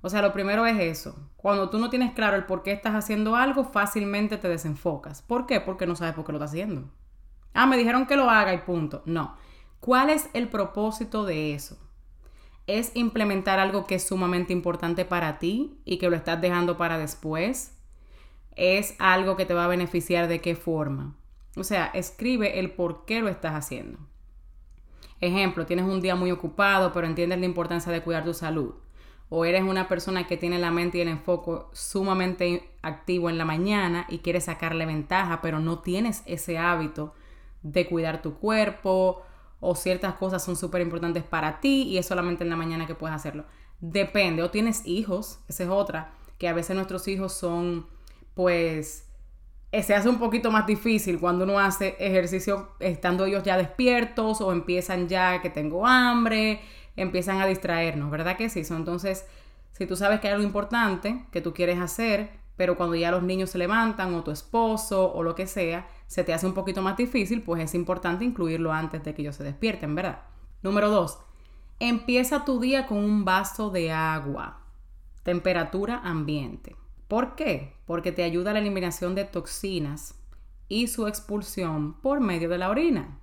O 0.00 0.10
sea, 0.10 0.22
lo 0.22 0.32
primero 0.32 0.66
es 0.66 0.80
eso. 0.80 1.14
Cuando 1.36 1.70
tú 1.70 1.78
no 1.78 1.88
tienes 1.88 2.14
claro 2.14 2.36
el 2.36 2.46
por 2.46 2.64
qué 2.64 2.72
estás 2.72 2.94
haciendo 2.94 3.36
algo, 3.36 3.62
fácilmente 3.62 4.38
te 4.38 4.48
desenfocas. 4.48 5.22
¿Por 5.22 5.46
qué? 5.46 5.60
Porque 5.60 5.86
no 5.86 5.94
sabes 5.94 6.14
por 6.14 6.24
qué 6.24 6.32
lo 6.32 6.38
estás 6.38 6.50
haciendo. 6.50 6.90
Ah, 7.54 7.66
me 7.66 7.78
dijeron 7.78 8.06
que 8.06 8.16
lo 8.16 8.28
haga 8.28 8.52
y 8.52 8.58
punto. 8.58 9.02
No. 9.06 9.36
¿Cuál 9.80 10.10
es 10.10 10.28
el 10.34 10.48
propósito 10.48 11.24
de 11.24 11.54
eso? 11.54 11.78
¿Es 12.66 12.92
implementar 12.94 13.58
algo 13.58 13.86
que 13.86 13.94
es 13.96 14.06
sumamente 14.06 14.52
importante 14.52 15.04
para 15.04 15.38
ti 15.38 15.80
y 15.84 15.98
que 15.98 16.10
lo 16.10 16.16
estás 16.16 16.40
dejando 16.40 16.76
para 16.76 16.98
después? 16.98 17.76
¿Es 18.56 18.94
algo 18.98 19.36
que 19.36 19.46
te 19.46 19.54
va 19.54 19.64
a 19.64 19.68
beneficiar 19.68 20.28
de 20.28 20.40
qué 20.40 20.54
forma? 20.54 21.16
O 21.56 21.64
sea, 21.64 21.86
escribe 21.86 22.58
el 22.58 22.72
por 22.72 23.04
qué 23.04 23.20
lo 23.20 23.28
estás 23.28 23.54
haciendo. 23.54 23.98
Ejemplo, 25.20 25.64
tienes 25.64 25.86
un 25.86 26.00
día 26.00 26.16
muy 26.16 26.30
ocupado, 26.30 26.92
pero 26.92 27.06
entiendes 27.06 27.38
la 27.38 27.46
importancia 27.46 27.92
de 27.92 28.02
cuidar 28.02 28.24
tu 28.24 28.34
salud 28.34 28.74
o 29.28 29.44
eres 29.44 29.62
una 29.62 29.88
persona 29.88 30.26
que 30.26 30.36
tiene 30.36 30.58
la 30.58 30.70
mente 30.70 30.98
y 30.98 31.00
el 31.00 31.08
enfoque 31.08 31.64
sumamente 31.72 32.70
activo 32.82 33.30
en 33.30 33.38
la 33.38 33.44
mañana 33.44 34.06
y 34.08 34.18
quieres 34.18 34.44
sacarle 34.44 34.86
ventaja, 34.86 35.40
pero 35.40 35.60
no 35.60 35.80
tienes 35.80 36.22
ese 36.26 36.58
hábito 36.58 37.14
de 37.64 37.88
cuidar 37.88 38.22
tu 38.22 38.38
cuerpo 38.38 39.22
o 39.58 39.74
ciertas 39.74 40.14
cosas 40.14 40.44
son 40.44 40.54
súper 40.54 40.82
importantes 40.82 41.24
para 41.24 41.58
ti 41.58 41.82
y 41.82 41.98
es 41.98 42.06
solamente 42.06 42.44
en 42.44 42.50
la 42.50 42.56
mañana 42.56 42.86
que 42.86 42.94
puedes 42.94 43.16
hacerlo. 43.16 43.44
Depende, 43.80 44.44
o 44.44 44.50
tienes 44.50 44.86
hijos, 44.86 45.40
esa 45.48 45.64
es 45.64 45.70
otra, 45.70 46.12
que 46.38 46.46
a 46.46 46.52
veces 46.52 46.76
nuestros 46.76 47.08
hijos 47.08 47.32
son, 47.32 47.86
pues, 48.34 49.08
eh, 49.72 49.82
se 49.82 49.94
hace 49.94 50.08
un 50.08 50.20
poquito 50.20 50.52
más 50.52 50.66
difícil 50.66 51.18
cuando 51.18 51.44
uno 51.44 51.58
hace 51.58 51.96
ejercicio 51.98 52.68
estando 52.78 53.24
ellos 53.24 53.42
ya 53.42 53.56
despiertos 53.56 54.40
o 54.40 54.52
empiezan 54.52 55.08
ya 55.08 55.42
que 55.42 55.50
tengo 55.50 55.84
hambre 55.84 56.60
empiezan 56.96 57.40
a 57.40 57.46
distraernos, 57.46 58.10
¿verdad 58.10 58.36
que 58.36 58.48
sí? 58.48 58.62
entonces, 58.70 59.26
si 59.72 59.86
tú 59.86 59.96
sabes 59.96 60.20
que 60.20 60.28
hay 60.28 60.34
algo 60.34 60.46
importante 60.46 61.24
que 61.32 61.40
tú 61.40 61.52
quieres 61.52 61.80
hacer, 61.80 62.30
pero 62.56 62.76
cuando 62.76 62.94
ya 62.94 63.10
los 63.10 63.22
niños 63.22 63.50
se 63.50 63.58
levantan 63.58 64.14
o 64.14 64.22
tu 64.22 64.30
esposo 64.30 65.12
o 65.12 65.22
lo 65.22 65.34
que 65.34 65.46
sea, 65.46 65.88
se 66.06 66.24
te 66.24 66.32
hace 66.32 66.46
un 66.46 66.54
poquito 66.54 66.82
más 66.82 66.96
difícil, 66.96 67.42
pues 67.42 67.62
es 67.62 67.74
importante 67.74 68.24
incluirlo 68.24 68.72
antes 68.72 69.02
de 69.02 69.14
que 69.14 69.22
ellos 69.22 69.36
se 69.36 69.44
despierten, 69.44 69.94
¿verdad? 69.94 70.20
Número 70.62 70.88
dos, 70.90 71.18
empieza 71.80 72.44
tu 72.44 72.60
día 72.60 72.86
con 72.86 72.98
un 72.98 73.24
vaso 73.24 73.70
de 73.70 73.92
agua, 73.92 74.60
temperatura 75.22 76.00
ambiente. 76.04 76.76
¿Por 77.08 77.34
qué? 77.34 77.74
Porque 77.86 78.12
te 78.12 78.22
ayuda 78.22 78.50
a 78.50 78.54
la 78.54 78.60
eliminación 78.60 79.14
de 79.14 79.24
toxinas 79.24 80.14
y 80.68 80.86
su 80.88 81.06
expulsión 81.06 81.94
por 82.00 82.20
medio 82.20 82.48
de 82.48 82.58
la 82.58 82.70
orina. 82.70 83.18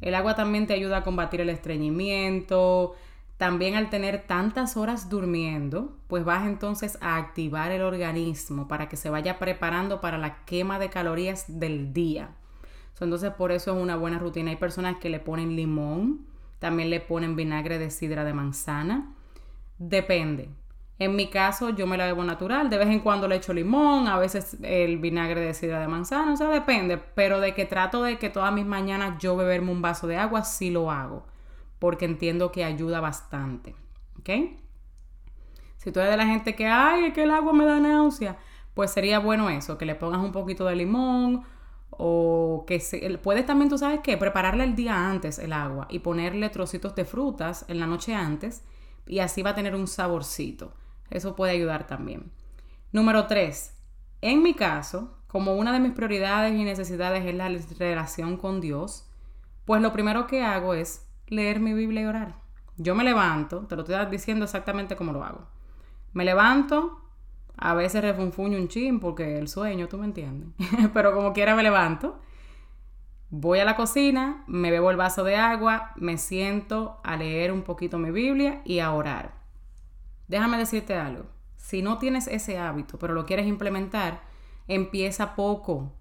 El 0.00 0.14
agua 0.14 0.36
también 0.36 0.66
te 0.66 0.74
ayuda 0.74 0.98
a 0.98 1.04
combatir 1.04 1.40
el 1.40 1.50
estreñimiento. 1.50 2.94
También 3.36 3.74
al 3.74 3.90
tener 3.90 4.26
tantas 4.26 4.76
horas 4.76 5.10
durmiendo, 5.10 5.98
pues 6.06 6.24
vas 6.24 6.46
entonces 6.46 6.96
a 7.02 7.16
activar 7.16 7.70
el 7.70 7.82
organismo 7.82 8.66
para 8.66 8.88
que 8.88 8.96
se 8.96 9.10
vaya 9.10 9.38
preparando 9.38 10.00
para 10.00 10.16
la 10.16 10.44
quema 10.44 10.78
de 10.78 10.88
calorías 10.88 11.44
del 11.60 11.92
día. 11.92 12.30
Entonces 13.00 13.32
por 13.32 13.52
eso 13.52 13.76
es 13.76 13.82
una 13.82 13.96
buena 13.96 14.18
rutina. 14.18 14.50
Hay 14.50 14.56
personas 14.56 14.96
que 14.96 15.10
le 15.10 15.20
ponen 15.20 15.54
limón, 15.54 16.26
también 16.58 16.88
le 16.88 17.00
ponen 17.00 17.36
vinagre 17.36 17.78
de 17.78 17.90
sidra 17.90 18.24
de 18.24 18.32
manzana. 18.32 19.14
Depende. 19.78 20.48
En 20.98 21.14
mi 21.14 21.28
caso, 21.28 21.68
yo 21.68 21.86
me 21.86 21.98
la 21.98 22.06
bebo 22.06 22.24
natural. 22.24 22.70
De 22.70 22.78
vez 22.78 22.88
en 22.88 23.00
cuando 23.00 23.28
le 23.28 23.36
echo 23.36 23.52
limón, 23.52 24.08
a 24.08 24.18
veces 24.18 24.56
el 24.62 24.96
vinagre 24.96 25.42
de 25.42 25.52
sidra 25.52 25.78
de 25.78 25.88
manzana, 25.88 26.32
o 26.32 26.36
sea, 26.38 26.48
depende. 26.48 26.96
Pero 26.96 27.40
de 27.40 27.52
que 27.52 27.66
trato 27.66 28.02
de 28.02 28.18
que 28.18 28.30
todas 28.30 28.50
mis 28.50 28.64
mañanas 28.64 29.18
yo 29.18 29.36
beberme 29.36 29.72
un 29.72 29.82
vaso 29.82 30.06
de 30.06 30.16
agua, 30.16 30.42
sí 30.42 30.70
lo 30.70 30.90
hago. 30.90 31.26
Porque 31.78 32.04
entiendo 32.04 32.52
que 32.52 32.64
ayuda 32.64 33.00
bastante. 33.00 33.74
¿Ok? 34.18 34.30
Si 35.76 35.92
tú 35.92 36.00
eres 36.00 36.10
de 36.10 36.16
la 36.16 36.26
gente 36.26 36.54
que, 36.54 36.66
ay, 36.66 37.06
es 37.06 37.14
que 37.14 37.22
el 37.22 37.30
agua 37.30 37.52
me 37.52 37.64
da 37.64 37.78
náusea, 37.78 38.38
pues 38.74 38.90
sería 38.90 39.20
bueno 39.20 39.48
eso, 39.48 39.78
que 39.78 39.86
le 39.86 39.94
pongas 39.94 40.20
un 40.20 40.32
poquito 40.32 40.66
de 40.66 40.76
limón 40.76 41.44
o 41.90 42.64
que 42.66 42.80
se, 42.80 43.18
puedes 43.18 43.46
también, 43.46 43.70
tú 43.70 43.78
sabes 43.78 44.00
qué, 44.02 44.16
prepararle 44.16 44.64
el 44.64 44.74
día 44.74 45.08
antes 45.08 45.38
el 45.38 45.52
agua 45.52 45.86
y 45.88 46.00
ponerle 46.00 46.50
trocitos 46.50 46.94
de 46.94 47.04
frutas 47.04 47.64
en 47.68 47.80
la 47.80 47.86
noche 47.86 48.14
antes 48.14 48.64
y 49.06 49.20
así 49.20 49.42
va 49.42 49.50
a 49.50 49.54
tener 49.54 49.74
un 49.74 49.86
saborcito. 49.86 50.74
Eso 51.08 51.36
puede 51.36 51.52
ayudar 51.52 51.86
también. 51.86 52.32
Número 52.92 53.26
tres, 53.26 53.76
en 54.20 54.42
mi 54.42 54.54
caso, 54.54 55.16
como 55.28 55.54
una 55.54 55.72
de 55.72 55.80
mis 55.80 55.92
prioridades 55.92 56.52
y 56.52 56.64
necesidades 56.64 57.24
es 57.24 57.34
la 57.34 57.48
relación 57.78 58.36
con 58.36 58.60
Dios, 58.60 59.08
pues 59.64 59.80
lo 59.80 59.92
primero 59.92 60.26
que 60.26 60.42
hago 60.42 60.74
es 60.74 61.05
leer 61.26 61.60
mi 61.60 61.74
Biblia 61.74 62.02
y 62.02 62.04
orar. 62.06 62.36
Yo 62.76 62.94
me 62.94 63.04
levanto, 63.04 63.66
te 63.66 63.76
lo 63.76 63.82
estoy 63.82 63.96
diciendo 64.10 64.44
exactamente 64.44 64.96
cómo 64.96 65.12
lo 65.12 65.24
hago. 65.24 65.46
Me 66.12 66.24
levanto, 66.24 67.00
a 67.56 67.74
veces 67.74 68.02
refunfuño 68.02 68.58
un 68.58 68.68
chin 68.68 69.00
porque 69.00 69.38
el 69.38 69.48
sueño, 69.48 69.88
tú 69.88 69.98
me 69.98 70.04
entiendes. 70.04 70.48
Pero 70.94 71.14
como 71.14 71.32
quiera 71.32 71.54
me 71.56 71.62
levanto. 71.62 72.20
Voy 73.30 73.58
a 73.58 73.64
la 73.64 73.76
cocina, 73.76 74.44
me 74.46 74.70
bebo 74.70 74.90
el 74.90 74.96
vaso 74.96 75.24
de 75.24 75.36
agua, 75.36 75.92
me 75.96 76.16
siento 76.16 77.00
a 77.02 77.16
leer 77.16 77.50
un 77.50 77.62
poquito 77.62 77.98
mi 77.98 78.10
Biblia 78.10 78.62
y 78.64 78.78
a 78.78 78.92
orar. 78.92 79.34
Déjame 80.28 80.58
decirte 80.58 80.94
algo. 80.94 81.26
Si 81.56 81.82
no 81.82 81.98
tienes 81.98 82.28
ese 82.28 82.58
hábito, 82.58 82.98
pero 82.98 83.14
lo 83.14 83.26
quieres 83.26 83.46
implementar, 83.46 84.22
empieza 84.68 85.34
poco. 85.34 85.92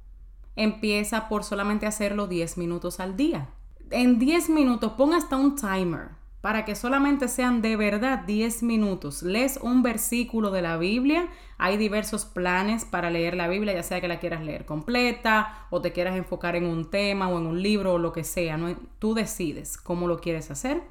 Empieza 0.56 1.28
por 1.28 1.44
solamente 1.44 1.88
hacerlo 1.88 2.28
10 2.28 2.58
minutos 2.58 3.00
al 3.00 3.18
día. 3.18 3.50
En 3.92 4.20
10 4.20 4.50
minutos, 4.50 4.94
pon 4.94 5.14
hasta 5.14 5.38
un 5.38 5.56
timer 5.56 6.10
para 6.42 6.64
que 6.64 6.76
solamente 6.76 7.28
sean 7.28 7.64
de 7.64 7.76
verdad 7.76 8.20
10 8.20 8.62
minutos. 8.62 9.24
Lees 9.24 9.58
un 9.64 9.82
versículo 9.82 10.52
de 10.52 10.62
la 10.62 10.78
Biblia. 10.78 11.28
Hay 11.58 11.78
diversos 11.78 12.26
planes 12.26 12.86
para 12.86 13.10
leer 13.10 13.36
la 13.36 13.48
Biblia, 13.48 13.74
ya 13.74 13.82
sea 13.82 14.00
que 14.00 14.08
la 14.08 14.20
quieras 14.20 14.44
leer 14.44 14.66
completa 14.66 15.68
o 15.72 15.82
te 15.82 15.92
quieras 15.92 16.16
enfocar 16.16 16.56
en 16.56 16.66
un 16.66 16.92
tema 16.92 17.30
o 17.30 17.40
en 17.40 17.48
un 17.48 17.64
libro 17.64 17.94
o 17.94 17.98
lo 17.98 18.14
que 18.14 18.24
sea. 18.24 18.60
Tú 19.00 19.16
decides 19.16 19.78
cómo 19.78 20.08
lo 20.08 20.20
quieres 20.20 20.52
hacer. 20.52 20.84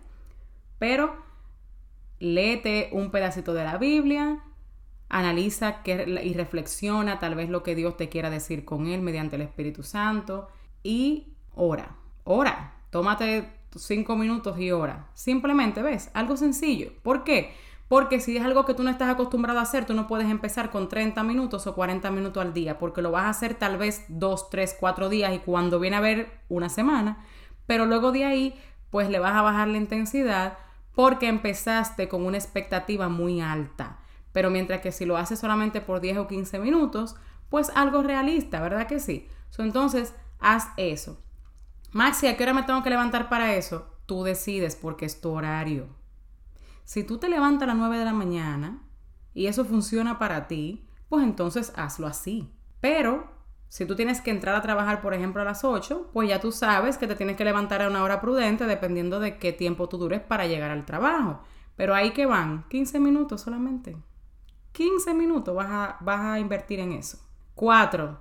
Pero 0.80 1.14
léete 2.18 2.90
un 2.92 3.12
pedacito 3.12 3.54
de 3.54 3.62
la 3.62 3.78
Biblia, 3.78 4.40
analiza 5.08 5.82
y 5.84 6.34
reflexiona 6.34 7.20
tal 7.20 7.36
vez 7.36 7.48
lo 7.48 7.62
que 7.62 7.76
Dios 7.76 7.96
te 7.96 8.08
quiera 8.08 8.28
decir 8.28 8.64
con 8.64 8.88
él 8.88 9.02
mediante 9.02 9.36
el 9.36 9.42
Espíritu 9.42 9.84
Santo 9.84 10.48
y 10.82 11.34
ora. 11.54 11.94
Ora. 12.24 12.73
Tómate 12.94 13.50
cinco 13.74 14.14
minutos 14.14 14.56
y 14.56 14.70
hora. 14.70 15.08
Simplemente, 15.14 15.82
¿ves? 15.82 16.12
Algo 16.14 16.36
sencillo. 16.36 16.92
¿Por 17.02 17.24
qué? 17.24 17.52
Porque 17.88 18.20
si 18.20 18.36
es 18.36 18.44
algo 18.44 18.64
que 18.64 18.72
tú 18.72 18.84
no 18.84 18.90
estás 18.90 19.08
acostumbrado 19.08 19.58
a 19.58 19.62
hacer, 19.62 19.84
tú 19.84 19.94
no 19.94 20.06
puedes 20.06 20.30
empezar 20.30 20.70
con 20.70 20.88
30 20.88 21.24
minutos 21.24 21.66
o 21.66 21.74
40 21.74 22.08
minutos 22.12 22.40
al 22.40 22.54
día, 22.54 22.78
porque 22.78 23.02
lo 23.02 23.10
vas 23.10 23.24
a 23.24 23.30
hacer 23.30 23.54
tal 23.54 23.78
vez 23.78 24.04
dos, 24.06 24.48
tres, 24.48 24.76
cuatro 24.78 25.08
días 25.08 25.34
y 25.34 25.40
cuando 25.40 25.80
viene 25.80 25.96
a 25.96 26.00
ver 26.00 26.42
una 26.48 26.68
semana, 26.68 27.18
pero 27.66 27.84
luego 27.84 28.12
de 28.12 28.26
ahí, 28.26 28.54
pues 28.90 29.10
le 29.10 29.18
vas 29.18 29.34
a 29.34 29.42
bajar 29.42 29.66
la 29.66 29.78
intensidad 29.78 30.56
porque 30.94 31.26
empezaste 31.26 32.06
con 32.06 32.24
una 32.24 32.38
expectativa 32.38 33.08
muy 33.08 33.40
alta. 33.40 33.98
Pero 34.30 34.50
mientras 34.50 34.82
que 34.82 34.92
si 34.92 35.04
lo 35.04 35.16
haces 35.16 35.40
solamente 35.40 35.80
por 35.80 36.00
10 36.00 36.18
o 36.18 36.28
15 36.28 36.60
minutos, 36.60 37.16
pues 37.48 37.72
algo 37.74 38.04
realista, 38.04 38.60
¿verdad 38.60 38.86
que 38.86 39.00
sí? 39.00 39.26
entonces, 39.58 40.14
haz 40.38 40.68
eso. 40.76 41.23
Maxi, 41.94 42.26
¿a 42.26 42.36
qué 42.36 42.42
hora 42.42 42.54
me 42.54 42.64
tengo 42.64 42.82
que 42.82 42.90
levantar 42.90 43.28
para 43.28 43.54
eso? 43.54 43.86
Tú 44.04 44.24
decides 44.24 44.74
porque 44.74 45.04
es 45.04 45.20
tu 45.20 45.30
horario. 45.30 45.86
Si 46.82 47.04
tú 47.04 47.18
te 47.18 47.28
levantas 47.28 47.62
a 47.62 47.66
las 47.68 47.76
9 47.76 47.98
de 47.98 48.04
la 48.04 48.12
mañana 48.12 48.82
y 49.32 49.46
eso 49.46 49.64
funciona 49.64 50.18
para 50.18 50.48
ti, 50.48 50.88
pues 51.08 51.22
entonces 51.22 51.72
hazlo 51.76 52.08
así. 52.08 52.52
Pero 52.80 53.30
si 53.68 53.86
tú 53.86 53.94
tienes 53.94 54.20
que 54.20 54.32
entrar 54.32 54.56
a 54.56 54.60
trabajar, 54.60 55.02
por 55.02 55.14
ejemplo, 55.14 55.40
a 55.40 55.44
las 55.44 55.62
8, 55.62 56.10
pues 56.12 56.28
ya 56.28 56.40
tú 56.40 56.50
sabes 56.50 56.98
que 56.98 57.06
te 57.06 57.14
tienes 57.14 57.36
que 57.36 57.44
levantar 57.44 57.80
a 57.80 57.86
una 57.86 58.02
hora 58.02 58.20
prudente 58.20 58.66
dependiendo 58.66 59.20
de 59.20 59.38
qué 59.38 59.52
tiempo 59.52 59.88
tú 59.88 59.96
dures 59.96 60.20
para 60.20 60.48
llegar 60.48 60.72
al 60.72 60.86
trabajo. 60.86 61.42
Pero 61.76 61.94
ahí 61.94 62.10
que 62.10 62.26
van, 62.26 62.64
15 62.70 62.98
minutos 62.98 63.42
solamente. 63.42 63.96
15 64.72 65.14
minutos 65.14 65.54
vas 65.54 65.70
a, 65.70 65.98
vas 66.00 66.20
a 66.22 66.40
invertir 66.40 66.80
en 66.80 66.90
eso. 66.90 67.18
4. 67.54 68.18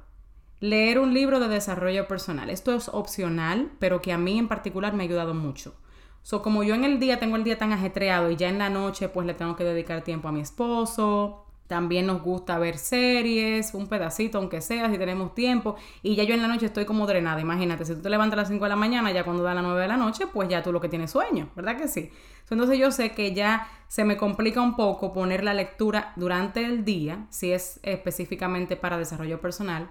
Leer 0.63 0.97
un 0.97 1.13
libro 1.13 1.41
de 1.41 1.49
desarrollo 1.49 2.07
personal. 2.07 2.49
Esto 2.49 2.73
es 2.73 2.87
opcional, 2.87 3.69
pero 3.79 4.01
que 4.01 4.13
a 4.13 4.17
mí 4.17 4.39
en 4.39 4.47
particular 4.47 4.93
me 4.93 5.03
ha 5.03 5.07
ayudado 5.07 5.33
mucho. 5.33 5.75
So, 6.21 6.41
como 6.41 6.63
yo 6.63 6.73
en 6.73 6.85
el 6.85 7.01
día 7.01 7.19
tengo 7.19 7.35
el 7.35 7.43
día 7.43 7.57
tan 7.57 7.73
ajetreado 7.73 8.31
y 8.31 8.37
ya 8.37 8.47
en 8.47 8.59
la 8.59 8.69
noche 8.69 9.09
pues 9.09 9.27
le 9.27 9.33
tengo 9.33 9.57
que 9.57 9.65
dedicar 9.65 10.05
tiempo 10.05 10.29
a 10.29 10.31
mi 10.31 10.39
esposo. 10.39 11.43
También 11.67 12.05
nos 12.05 12.21
gusta 12.21 12.57
ver 12.59 12.77
series, 12.77 13.73
un 13.73 13.87
pedacito 13.87 14.37
aunque 14.37 14.61
sea, 14.61 14.89
si 14.89 14.97
tenemos 14.97 15.35
tiempo. 15.35 15.75
Y 16.01 16.15
ya 16.15 16.23
yo 16.23 16.33
en 16.33 16.41
la 16.41 16.47
noche 16.47 16.67
estoy 16.67 16.85
como 16.85 17.07
drenada. 17.07 17.41
Imagínate, 17.41 17.83
si 17.83 17.95
tú 17.95 18.01
te 18.01 18.09
levantas 18.09 18.37
a 18.37 18.41
las 18.43 18.47
5 18.47 18.63
de 18.63 18.69
la 18.69 18.77
mañana, 18.77 19.11
ya 19.11 19.25
cuando 19.25 19.43
da 19.43 19.53
las 19.53 19.65
9 19.65 19.81
de 19.81 19.87
la 19.89 19.97
noche, 19.97 20.27
pues 20.27 20.47
ya 20.47 20.63
tú 20.63 20.71
lo 20.71 20.79
que 20.79 20.87
tienes 20.87 21.11
sueño, 21.11 21.49
¿verdad 21.57 21.75
que 21.75 21.89
sí? 21.89 22.09
entonces 22.49 22.77
yo 22.77 22.91
sé 22.91 23.11
que 23.11 23.33
ya 23.33 23.67
se 23.89 24.05
me 24.05 24.15
complica 24.15 24.61
un 24.61 24.77
poco 24.77 25.11
poner 25.11 25.43
la 25.43 25.53
lectura 25.53 26.13
durante 26.15 26.63
el 26.63 26.85
día, 26.85 27.25
si 27.31 27.51
es 27.51 27.81
específicamente 27.83 28.77
para 28.77 28.97
desarrollo 28.97 29.41
personal 29.41 29.89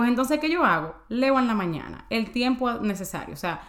pues 0.00 0.08
entonces, 0.08 0.40
¿qué 0.40 0.48
yo 0.48 0.64
hago? 0.64 0.94
Leo 1.10 1.38
en 1.38 1.46
la 1.46 1.52
mañana, 1.52 2.06
el 2.08 2.30
tiempo 2.32 2.72
necesario. 2.72 3.34
O 3.34 3.36
sea, 3.36 3.60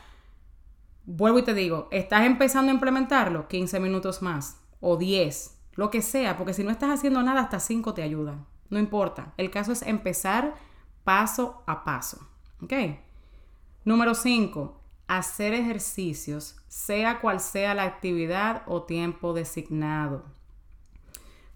vuelvo 1.04 1.40
y 1.40 1.44
te 1.44 1.54
digo, 1.54 1.90
estás 1.92 2.24
empezando 2.26 2.72
a 2.72 2.74
implementarlo, 2.74 3.50
15 3.50 3.82
minutos 3.82 4.22
más 4.22 4.62
o 4.80 4.96
10, 4.96 5.60
lo 5.74 5.92
que 5.92 6.02
sea, 6.02 6.38
porque 6.38 6.54
si 6.54 6.64
no 6.64 6.72
estás 6.72 6.90
haciendo 6.90 7.22
nada, 7.22 7.42
hasta 7.42 7.60
5 7.60 7.94
te 7.94 8.02
ayudan. 8.02 8.46
No 8.70 8.80
importa. 8.80 9.34
El 9.36 9.52
caso 9.52 9.74
es 9.74 9.82
empezar 9.82 10.56
paso 11.04 11.64
a 11.68 11.84
paso. 11.84 12.26
¿Ok? 12.64 12.72
Número 13.84 14.16
5. 14.16 14.82
Hacer 15.10 15.54
ejercicios, 15.54 16.64
sea 16.70 17.20
cual 17.20 17.42
sea 17.42 17.74
la 17.74 17.84
actividad 17.84 18.62
o 18.68 18.84
tiempo 18.84 19.34
designado. 19.34 20.24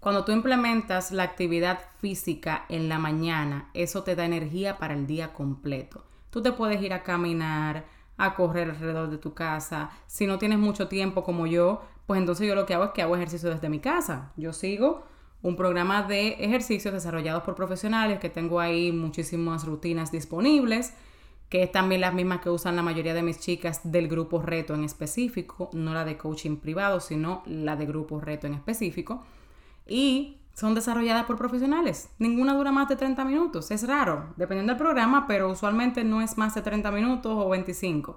Cuando 0.06 0.24
tú 0.24 0.30
implementas 0.30 1.10
la 1.10 1.24
actividad 1.24 1.80
física 1.98 2.64
en 2.68 2.88
la 2.88 2.96
mañana, 2.96 3.70
eso 3.74 4.04
te 4.04 4.14
da 4.14 4.24
energía 4.24 4.78
para 4.78 4.94
el 4.94 5.04
día 5.08 5.32
completo. 5.32 6.04
Tú 6.30 6.42
te 6.42 6.52
puedes 6.52 6.80
ir 6.80 6.92
a 6.92 7.02
caminar, 7.02 7.86
a 8.16 8.36
correr 8.36 8.70
alrededor 8.70 9.10
de 9.10 9.18
tu 9.18 9.34
casa. 9.34 9.90
Si 10.06 10.28
no 10.28 10.38
tienes 10.38 10.60
mucho 10.60 10.86
tiempo 10.86 11.24
como 11.24 11.48
yo, 11.48 11.82
pues 12.06 12.20
entonces 12.20 12.46
yo 12.46 12.54
lo 12.54 12.66
que 12.66 12.74
hago 12.74 12.84
es 12.84 12.90
que 12.92 13.02
hago 13.02 13.16
ejercicio 13.16 13.50
desde 13.50 13.68
mi 13.68 13.80
casa. 13.80 14.30
Yo 14.36 14.52
sigo 14.52 15.02
un 15.42 15.56
programa 15.56 16.04
de 16.04 16.34
ejercicios 16.34 16.94
desarrollados 16.94 17.42
por 17.42 17.56
profesionales 17.56 18.20
que 18.20 18.30
tengo 18.30 18.60
ahí 18.60 18.92
muchísimas 18.92 19.64
rutinas 19.64 20.12
disponibles, 20.12 20.94
que 21.48 21.64
es 21.64 21.72
también 21.72 22.00
las 22.00 22.14
mismas 22.14 22.42
que 22.42 22.50
usan 22.50 22.76
la 22.76 22.82
mayoría 22.82 23.12
de 23.12 23.24
mis 23.24 23.40
chicas 23.40 23.80
del 23.82 24.06
grupo 24.06 24.40
reto 24.40 24.72
en 24.72 24.84
específico, 24.84 25.68
no 25.72 25.94
la 25.94 26.04
de 26.04 26.16
coaching 26.16 26.58
privado, 26.58 27.00
sino 27.00 27.42
la 27.44 27.74
de 27.74 27.86
grupo 27.86 28.20
reto 28.20 28.46
en 28.46 28.54
específico 28.54 29.24
y 29.86 30.40
son 30.56 30.74
desarrolladas 30.74 31.26
por 31.26 31.36
profesionales. 31.36 32.08
Ninguna 32.18 32.54
dura 32.54 32.72
más 32.72 32.88
de 32.88 32.96
30 32.96 33.24
minutos. 33.24 33.70
Es 33.70 33.86
raro, 33.86 34.32
dependiendo 34.36 34.72
del 34.72 34.80
programa, 34.80 35.26
pero 35.26 35.50
usualmente 35.50 36.02
no 36.02 36.22
es 36.22 36.38
más 36.38 36.54
de 36.54 36.62
30 36.62 36.90
minutos 36.92 37.32
o 37.36 37.48
25. 37.50 38.16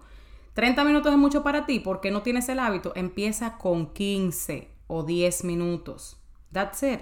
30 0.53 0.83
minutos 0.85 1.11
es 1.11 1.17
mucho 1.17 1.43
para 1.43 1.65
ti 1.65 1.79
porque 1.79 2.11
no 2.11 2.21
tienes 2.21 2.47
el 2.49 2.59
hábito. 2.59 2.93
Empieza 2.95 3.57
con 3.57 3.93
15 3.93 4.73
o 4.87 5.03
10 5.03 5.43
minutos. 5.43 6.17
That's 6.51 6.81
it. 6.83 7.01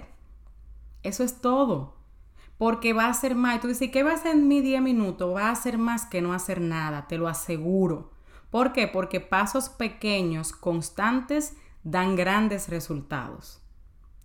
Eso 1.04 1.22
es 1.22 1.40
todo. 1.40 1.94
Porque 2.58 2.92
va 2.92 3.06
a 3.06 3.14
ser 3.14 3.36
más. 3.36 3.60
Tú 3.60 3.68
dices, 3.68 3.90
¿qué 3.92 4.02
va 4.02 4.10
a 4.10 4.14
hacer 4.14 4.34
en 4.34 4.48
mi 4.48 4.60
10 4.60 4.82
minutos? 4.82 5.34
Va 5.34 5.50
a 5.50 5.54
ser 5.54 5.78
más 5.78 6.04
que 6.04 6.20
no 6.20 6.32
hacer 6.32 6.60
nada, 6.60 7.06
te 7.06 7.16
lo 7.16 7.28
aseguro. 7.28 8.10
¿Por 8.50 8.72
qué? 8.72 8.88
Porque 8.88 9.20
pasos 9.20 9.68
pequeños, 9.68 10.52
constantes, 10.52 11.56
dan 11.84 12.16
grandes 12.16 12.68
resultados. 12.68 13.62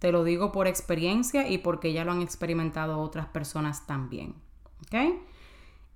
Te 0.03 0.11
lo 0.11 0.25
digo 0.25 0.51
por 0.51 0.67
experiencia 0.67 1.47
y 1.47 1.59
porque 1.59 1.93
ya 1.93 2.03
lo 2.03 2.11
han 2.11 2.21
experimentado 2.21 2.99
otras 2.99 3.27
personas 3.27 3.87
también. 3.87 4.35
¿Ok? 4.81 5.15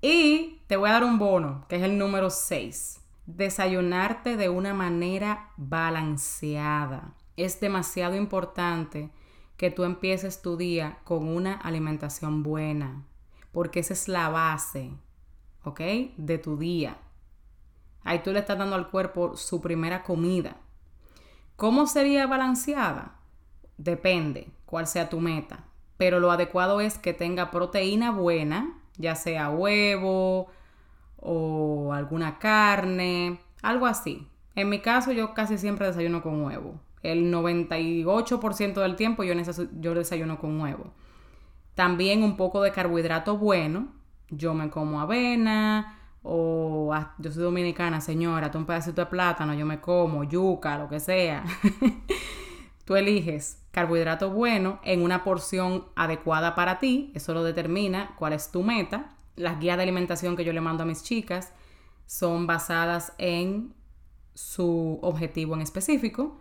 Y 0.02 0.62
te 0.68 0.78
voy 0.78 0.88
a 0.88 0.94
dar 0.94 1.04
un 1.04 1.20
bono, 1.20 1.66
que 1.68 1.76
es 1.76 1.82
el 1.84 1.98
número 1.98 2.30
6. 2.30 3.02
Desayunarte 3.26 4.38
de 4.38 4.48
una 4.48 4.74
manera 4.74 5.50
balanceada. 5.58 7.16
Es 7.36 7.60
demasiado 7.60 8.16
importante 8.16 9.10
que 9.58 9.72
tú 9.72 9.84
empieces 9.84 10.42
tu 10.42 10.56
día 10.56 11.00
con 11.04 11.28
una 11.28 11.56
alimentación 11.56 12.44
buena, 12.44 13.04
porque 13.52 13.82
esa 13.82 13.92
es 13.92 14.08
la 14.08 14.30
base, 14.30 14.94
¿ok? 15.66 15.82
De 16.16 16.38
tu 16.38 16.56
día. 16.56 16.98
Ahí 18.06 18.24
tú 18.24 18.32
le 18.32 18.40
estás 18.40 18.58
dando 18.58 18.78
al 18.78 18.90
cuerpo 18.90 19.36
su 19.36 19.60
primera 19.60 20.04
comida. 20.04 20.56
¿Cómo 21.58 21.88
sería 21.88 22.26
balanceada? 22.26 23.17
Depende 23.78 24.50
cuál 24.66 24.88
sea 24.88 25.10
tu 25.10 25.20
meta. 25.20 25.66
Pero 25.98 26.20
lo 26.20 26.32
adecuado 26.32 26.82
es 26.82 26.98
que 26.98 27.14
tenga 27.14 27.52
proteína 27.52 28.12
buena, 28.12 28.78
ya 28.98 29.16
sea 29.16 29.50
huevo 29.50 30.48
o 31.18 31.94
alguna 31.94 32.38
carne, 32.38 33.40
algo 33.62 33.88
así. 33.88 34.28
En 34.56 34.70
mi 34.70 34.80
caso 34.80 35.12
yo 35.12 35.34
casi 35.34 35.58
siempre 35.58 35.88
desayuno 35.88 36.22
con 36.22 36.44
huevo. 36.44 36.80
El 37.04 37.32
98% 37.32 38.82
del 38.82 38.96
tiempo 38.96 39.24
yo, 39.24 39.94
desayuno 39.94 40.40
con 40.40 40.60
huevo. 40.60 40.94
También 41.76 42.24
un 42.24 42.38
poco 42.38 42.62
de 42.62 42.72
carbohidrato 42.72 43.38
bueno. 43.38 43.94
Yo 44.30 44.54
me 44.54 44.70
como 44.70 45.00
avena 45.00 45.98
o 46.22 46.92
ah, 46.94 47.14
yo 47.18 47.32
soy 47.32 47.44
dominicana, 47.44 48.02
señora, 48.02 48.52
tú 48.52 48.58
un 48.58 48.66
pedacito 48.66 49.02
de 49.02 49.06
plátano, 49.06 49.54
yo 49.54 49.66
me 49.66 49.80
como 49.80 50.26
yuca, 50.26 50.78
lo 50.78 50.90
que 50.90 51.00
sea. 51.00 51.46
Tú 52.86 52.96
eliges 52.96 53.62
carbohidrato 53.78 54.32
bueno 54.32 54.80
en 54.82 55.04
una 55.04 55.24
porción 55.24 55.86
adecuada 55.96 56.56
para 56.56 56.80
ti, 56.80 57.12
eso 57.14 57.36
lo 57.36 57.44
determina 57.44 58.16
cuál 58.18 58.34
es 58.34 58.50
tu 58.50 58.64
meta. 58.64 59.16
Las 59.36 59.60
guías 59.60 59.78
de 59.78 59.84
alimentación 59.84 60.36
que 60.36 60.44
yo 60.44 60.52
le 60.52 60.62
mando 60.62 60.82
a 60.82 60.88
mis 60.88 61.04
chicas 61.04 61.54
son 62.08 62.48
basadas 62.48 63.14
en 63.20 63.76
su 64.34 64.98
objetivo 65.04 65.54
en 65.54 65.62
específico 65.62 66.40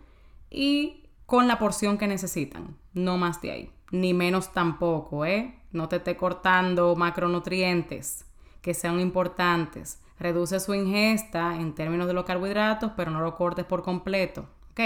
y 0.49 1.03
con 1.27 1.47
la 1.47 1.59
porción 1.59 1.99
que 1.99 2.07
necesitan, 2.07 2.75
no 2.93 3.19
más 3.19 3.39
de 3.39 3.51
ahí, 3.51 3.71
ni 3.91 4.15
menos 4.15 4.51
tampoco, 4.51 5.23
¿eh? 5.23 5.59
No 5.71 5.87
te 5.89 5.97
esté 5.97 6.17
cortando 6.17 6.95
macronutrientes 6.95 8.25
que 8.63 8.73
sean 8.73 8.99
importantes. 8.99 10.01
Reduce 10.17 10.59
su 10.59 10.73
ingesta 10.73 11.55
en 11.55 11.75
términos 11.75 12.07
de 12.07 12.13
los 12.13 12.25
carbohidratos, 12.25 12.93
pero 12.97 13.11
no 13.11 13.21
lo 13.21 13.35
cortes 13.35 13.65
por 13.65 13.83
completo, 13.83 14.47
¿ok? 14.71 14.79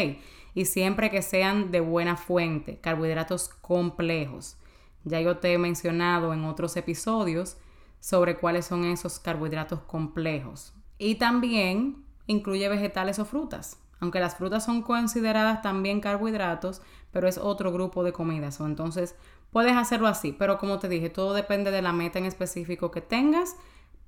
Y 0.54 0.66
siempre 0.66 1.10
que 1.10 1.22
sean 1.22 1.72
de 1.72 1.80
buena 1.80 2.18
fuente, 2.18 2.80
carbohidratos 2.80 3.50
complejos. 3.50 4.58
Ya 5.04 5.20
yo 5.22 5.38
te 5.38 5.54
he 5.54 5.58
mencionado 5.58 6.34
en 6.34 6.46
otros 6.46 6.78
episodios 6.78 7.58
sobre 8.00 8.38
cuáles 8.38 8.66
son 8.66 8.86
esos 8.86 9.20
carbohidratos 9.20 9.82
complejos. 9.82 10.74
Y 10.98 11.16
también 11.16 12.04
incluye 12.28 12.68
vegetales 12.70 13.20
o 13.20 13.26
frutas. 13.26 13.80
Aunque 14.00 14.20
las 14.20 14.36
frutas 14.36 14.66
son 14.66 14.82
consideradas 14.82 15.62
también 15.62 16.02
carbohidratos, 16.02 16.82
pero 17.12 17.28
es 17.28 17.38
otro 17.38 17.72
grupo 17.72 18.04
de 18.04 18.12
comidas. 18.12 18.60
Entonces 18.60 19.16
puedes 19.52 19.76
hacerlo 19.76 20.08
así, 20.08 20.32
pero 20.32 20.58
como 20.58 20.80
te 20.80 20.90
dije, 20.90 21.10
todo 21.10 21.34
depende 21.34 21.72
de 21.72 21.82
la 21.82 21.94
meta 21.94 22.20
en 22.20 22.26
específico 22.26 22.90
que 22.90 23.02
tengas. 23.02 23.56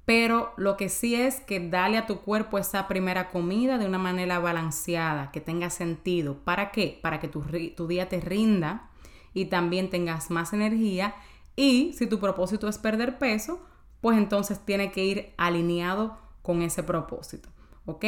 Pero 0.05 0.53
lo 0.57 0.75
que 0.75 0.89
sí 0.89 1.15
es 1.15 1.39
que 1.39 1.59
dale 1.59 1.97
a 1.97 2.05
tu 2.05 2.19
cuerpo 2.19 2.57
esa 2.57 2.87
primera 2.87 3.29
comida 3.29 3.77
de 3.77 3.85
una 3.85 3.97
manera 3.97 4.39
balanceada, 4.39 5.31
que 5.31 5.39
tenga 5.39 5.69
sentido. 5.69 6.37
¿Para 6.43 6.71
qué? 6.71 6.99
Para 7.01 7.19
que 7.19 7.29
tu, 7.29 7.41
día 7.87 8.09
te 8.09 8.19
rinda 8.19 8.89
y 9.33 9.45
también 9.45 9.89
tengas 9.89 10.29
más 10.29 10.51
energía. 10.51 11.15
Y 11.55 11.93
si 11.93 12.07
tu 12.07 12.19
propósito 12.19 12.67
es 12.67 12.77
perder 12.77 13.17
peso, 13.17 13.61
pues 14.01 14.17
entonces 14.17 14.59
tiene 14.65 14.91
que 14.91 15.05
ir 15.05 15.33
alineado 15.37 16.17
con 16.41 16.61
ese 16.61 16.83
propósito. 16.83 17.47
¿Ok? 17.85 18.05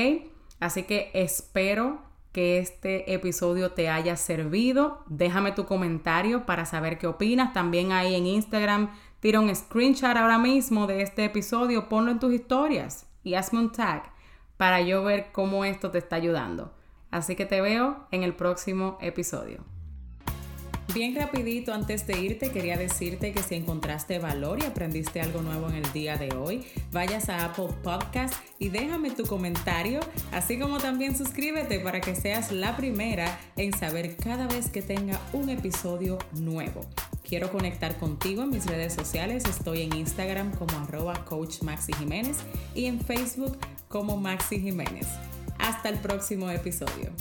Así 0.60 0.84
que 0.84 1.12
espero 1.14 2.02
que 2.34 2.58
este 2.60 3.14
episodio 3.14 3.72
te 3.72 3.88
haya 3.88 4.18
servido. 4.18 5.06
Déjame 5.08 5.54
tu 5.54 5.66
comentario 5.66 6.46
para 6.46 6.66
saber 6.66 6.98
qué 6.98 7.08
opinas. 7.08 7.54
También 7.54 7.94
ahí 7.94 8.14
en 8.16 8.28
Instagram, 8.28 8.92
tira 9.20 9.40
un 9.40 9.54
screenshot 9.56 10.16
ahora 10.16 10.38
mismo 10.38 10.88
de 10.88 11.02
este 11.02 11.26
episodio, 11.26 11.90
ponlo 11.90 12.12
en 12.12 12.20
tus 12.20 12.34
historias 12.34 13.08
y 13.24 13.36
hazme 13.36 13.60
un 13.60 13.72
tag 13.72 14.12
para 14.58 14.82
yo 14.82 15.04
ver 15.04 15.32
cómo 15.32 15.66
esto 15.66 15.92
te 15.92 15.98
está 15.98 16.16
ayudando. 16.16 16.74
Así 17.12 17.36
que 17.36 17.46
te 17.46 17.62
veo 17.62 18.08
en 18.12 18.24
el 18.24 18.34
próximo 18.34 18.98
episodio. 19.02 19.64
Bien 20.94 21.14
rapidito 21.14 21.74
antes 21.74 22.08
de 22.08 22.18
irte 22.22 22.52
quería 22.52 22.78
decirte 22.78 23.34
que 23.34 23.44
si 23.44 23.56
encontraste 23.56 24.18
valor 24.18 24.60
y 24.62 24.66
aprendiste 24.66 25.20
algo 25.20 25.42
nuevo 25.42 25.68
en 25.68 25.76
el 25.76 25.92
día 25.92 26.16
de 26.16 26.34
hoy, 26.34 26.66
vayas 26.94 27.28
a 27.28 27.44
Apple 27.44 27.70
Podcast 27.84 28.34
y 28.60 28.70
déjame 28.70 29.12
tu 29.12 29.26
comentario, 29.26 30.00
así 30.32 30.58
como 30.58 30.78
también 30.78 31.18
suscríbete 31.18 31.82
para 31.82 32.00
que 32.00 32.16
seas 32.16 32.54
la 32.54 32.78
primera 32.78 33.38
en 33.58 33.74
saber 33.74 34.16
cada 34.16 34.48
vez 34.48 34.70
que 34.70 34.82
tenga 34.82 35.20
un 35.34 35.50
episodio 35.50 36.18
nuevo. 36.32 36.86
Quiero 37.28 37.52
conectar 37.52 37.98
contigo 37.98 38.44
en 38.44 38.52
mis 38.52 38.68
redes 38.68 38.94
sociales. 38.94 39.44
Estoy 39.46 39.82
en 39.82 39.96
Instagram 39.96 40.52
como 40.52 40.78
arroba 40.78 41.26
coach 41.26 41.58
Jiménez 41.98 42.38
y 42.76 42.86
en 42.86 43.02
Facebook 43.02 43.58
como 43.88 44.16
Maxi 44.16 44.60
Jiménez. 44.60 45.08
Hasta 45.58 45.90
el 45.90 45.98
próximo 45.98 46.50
episodio. 46.52 47.12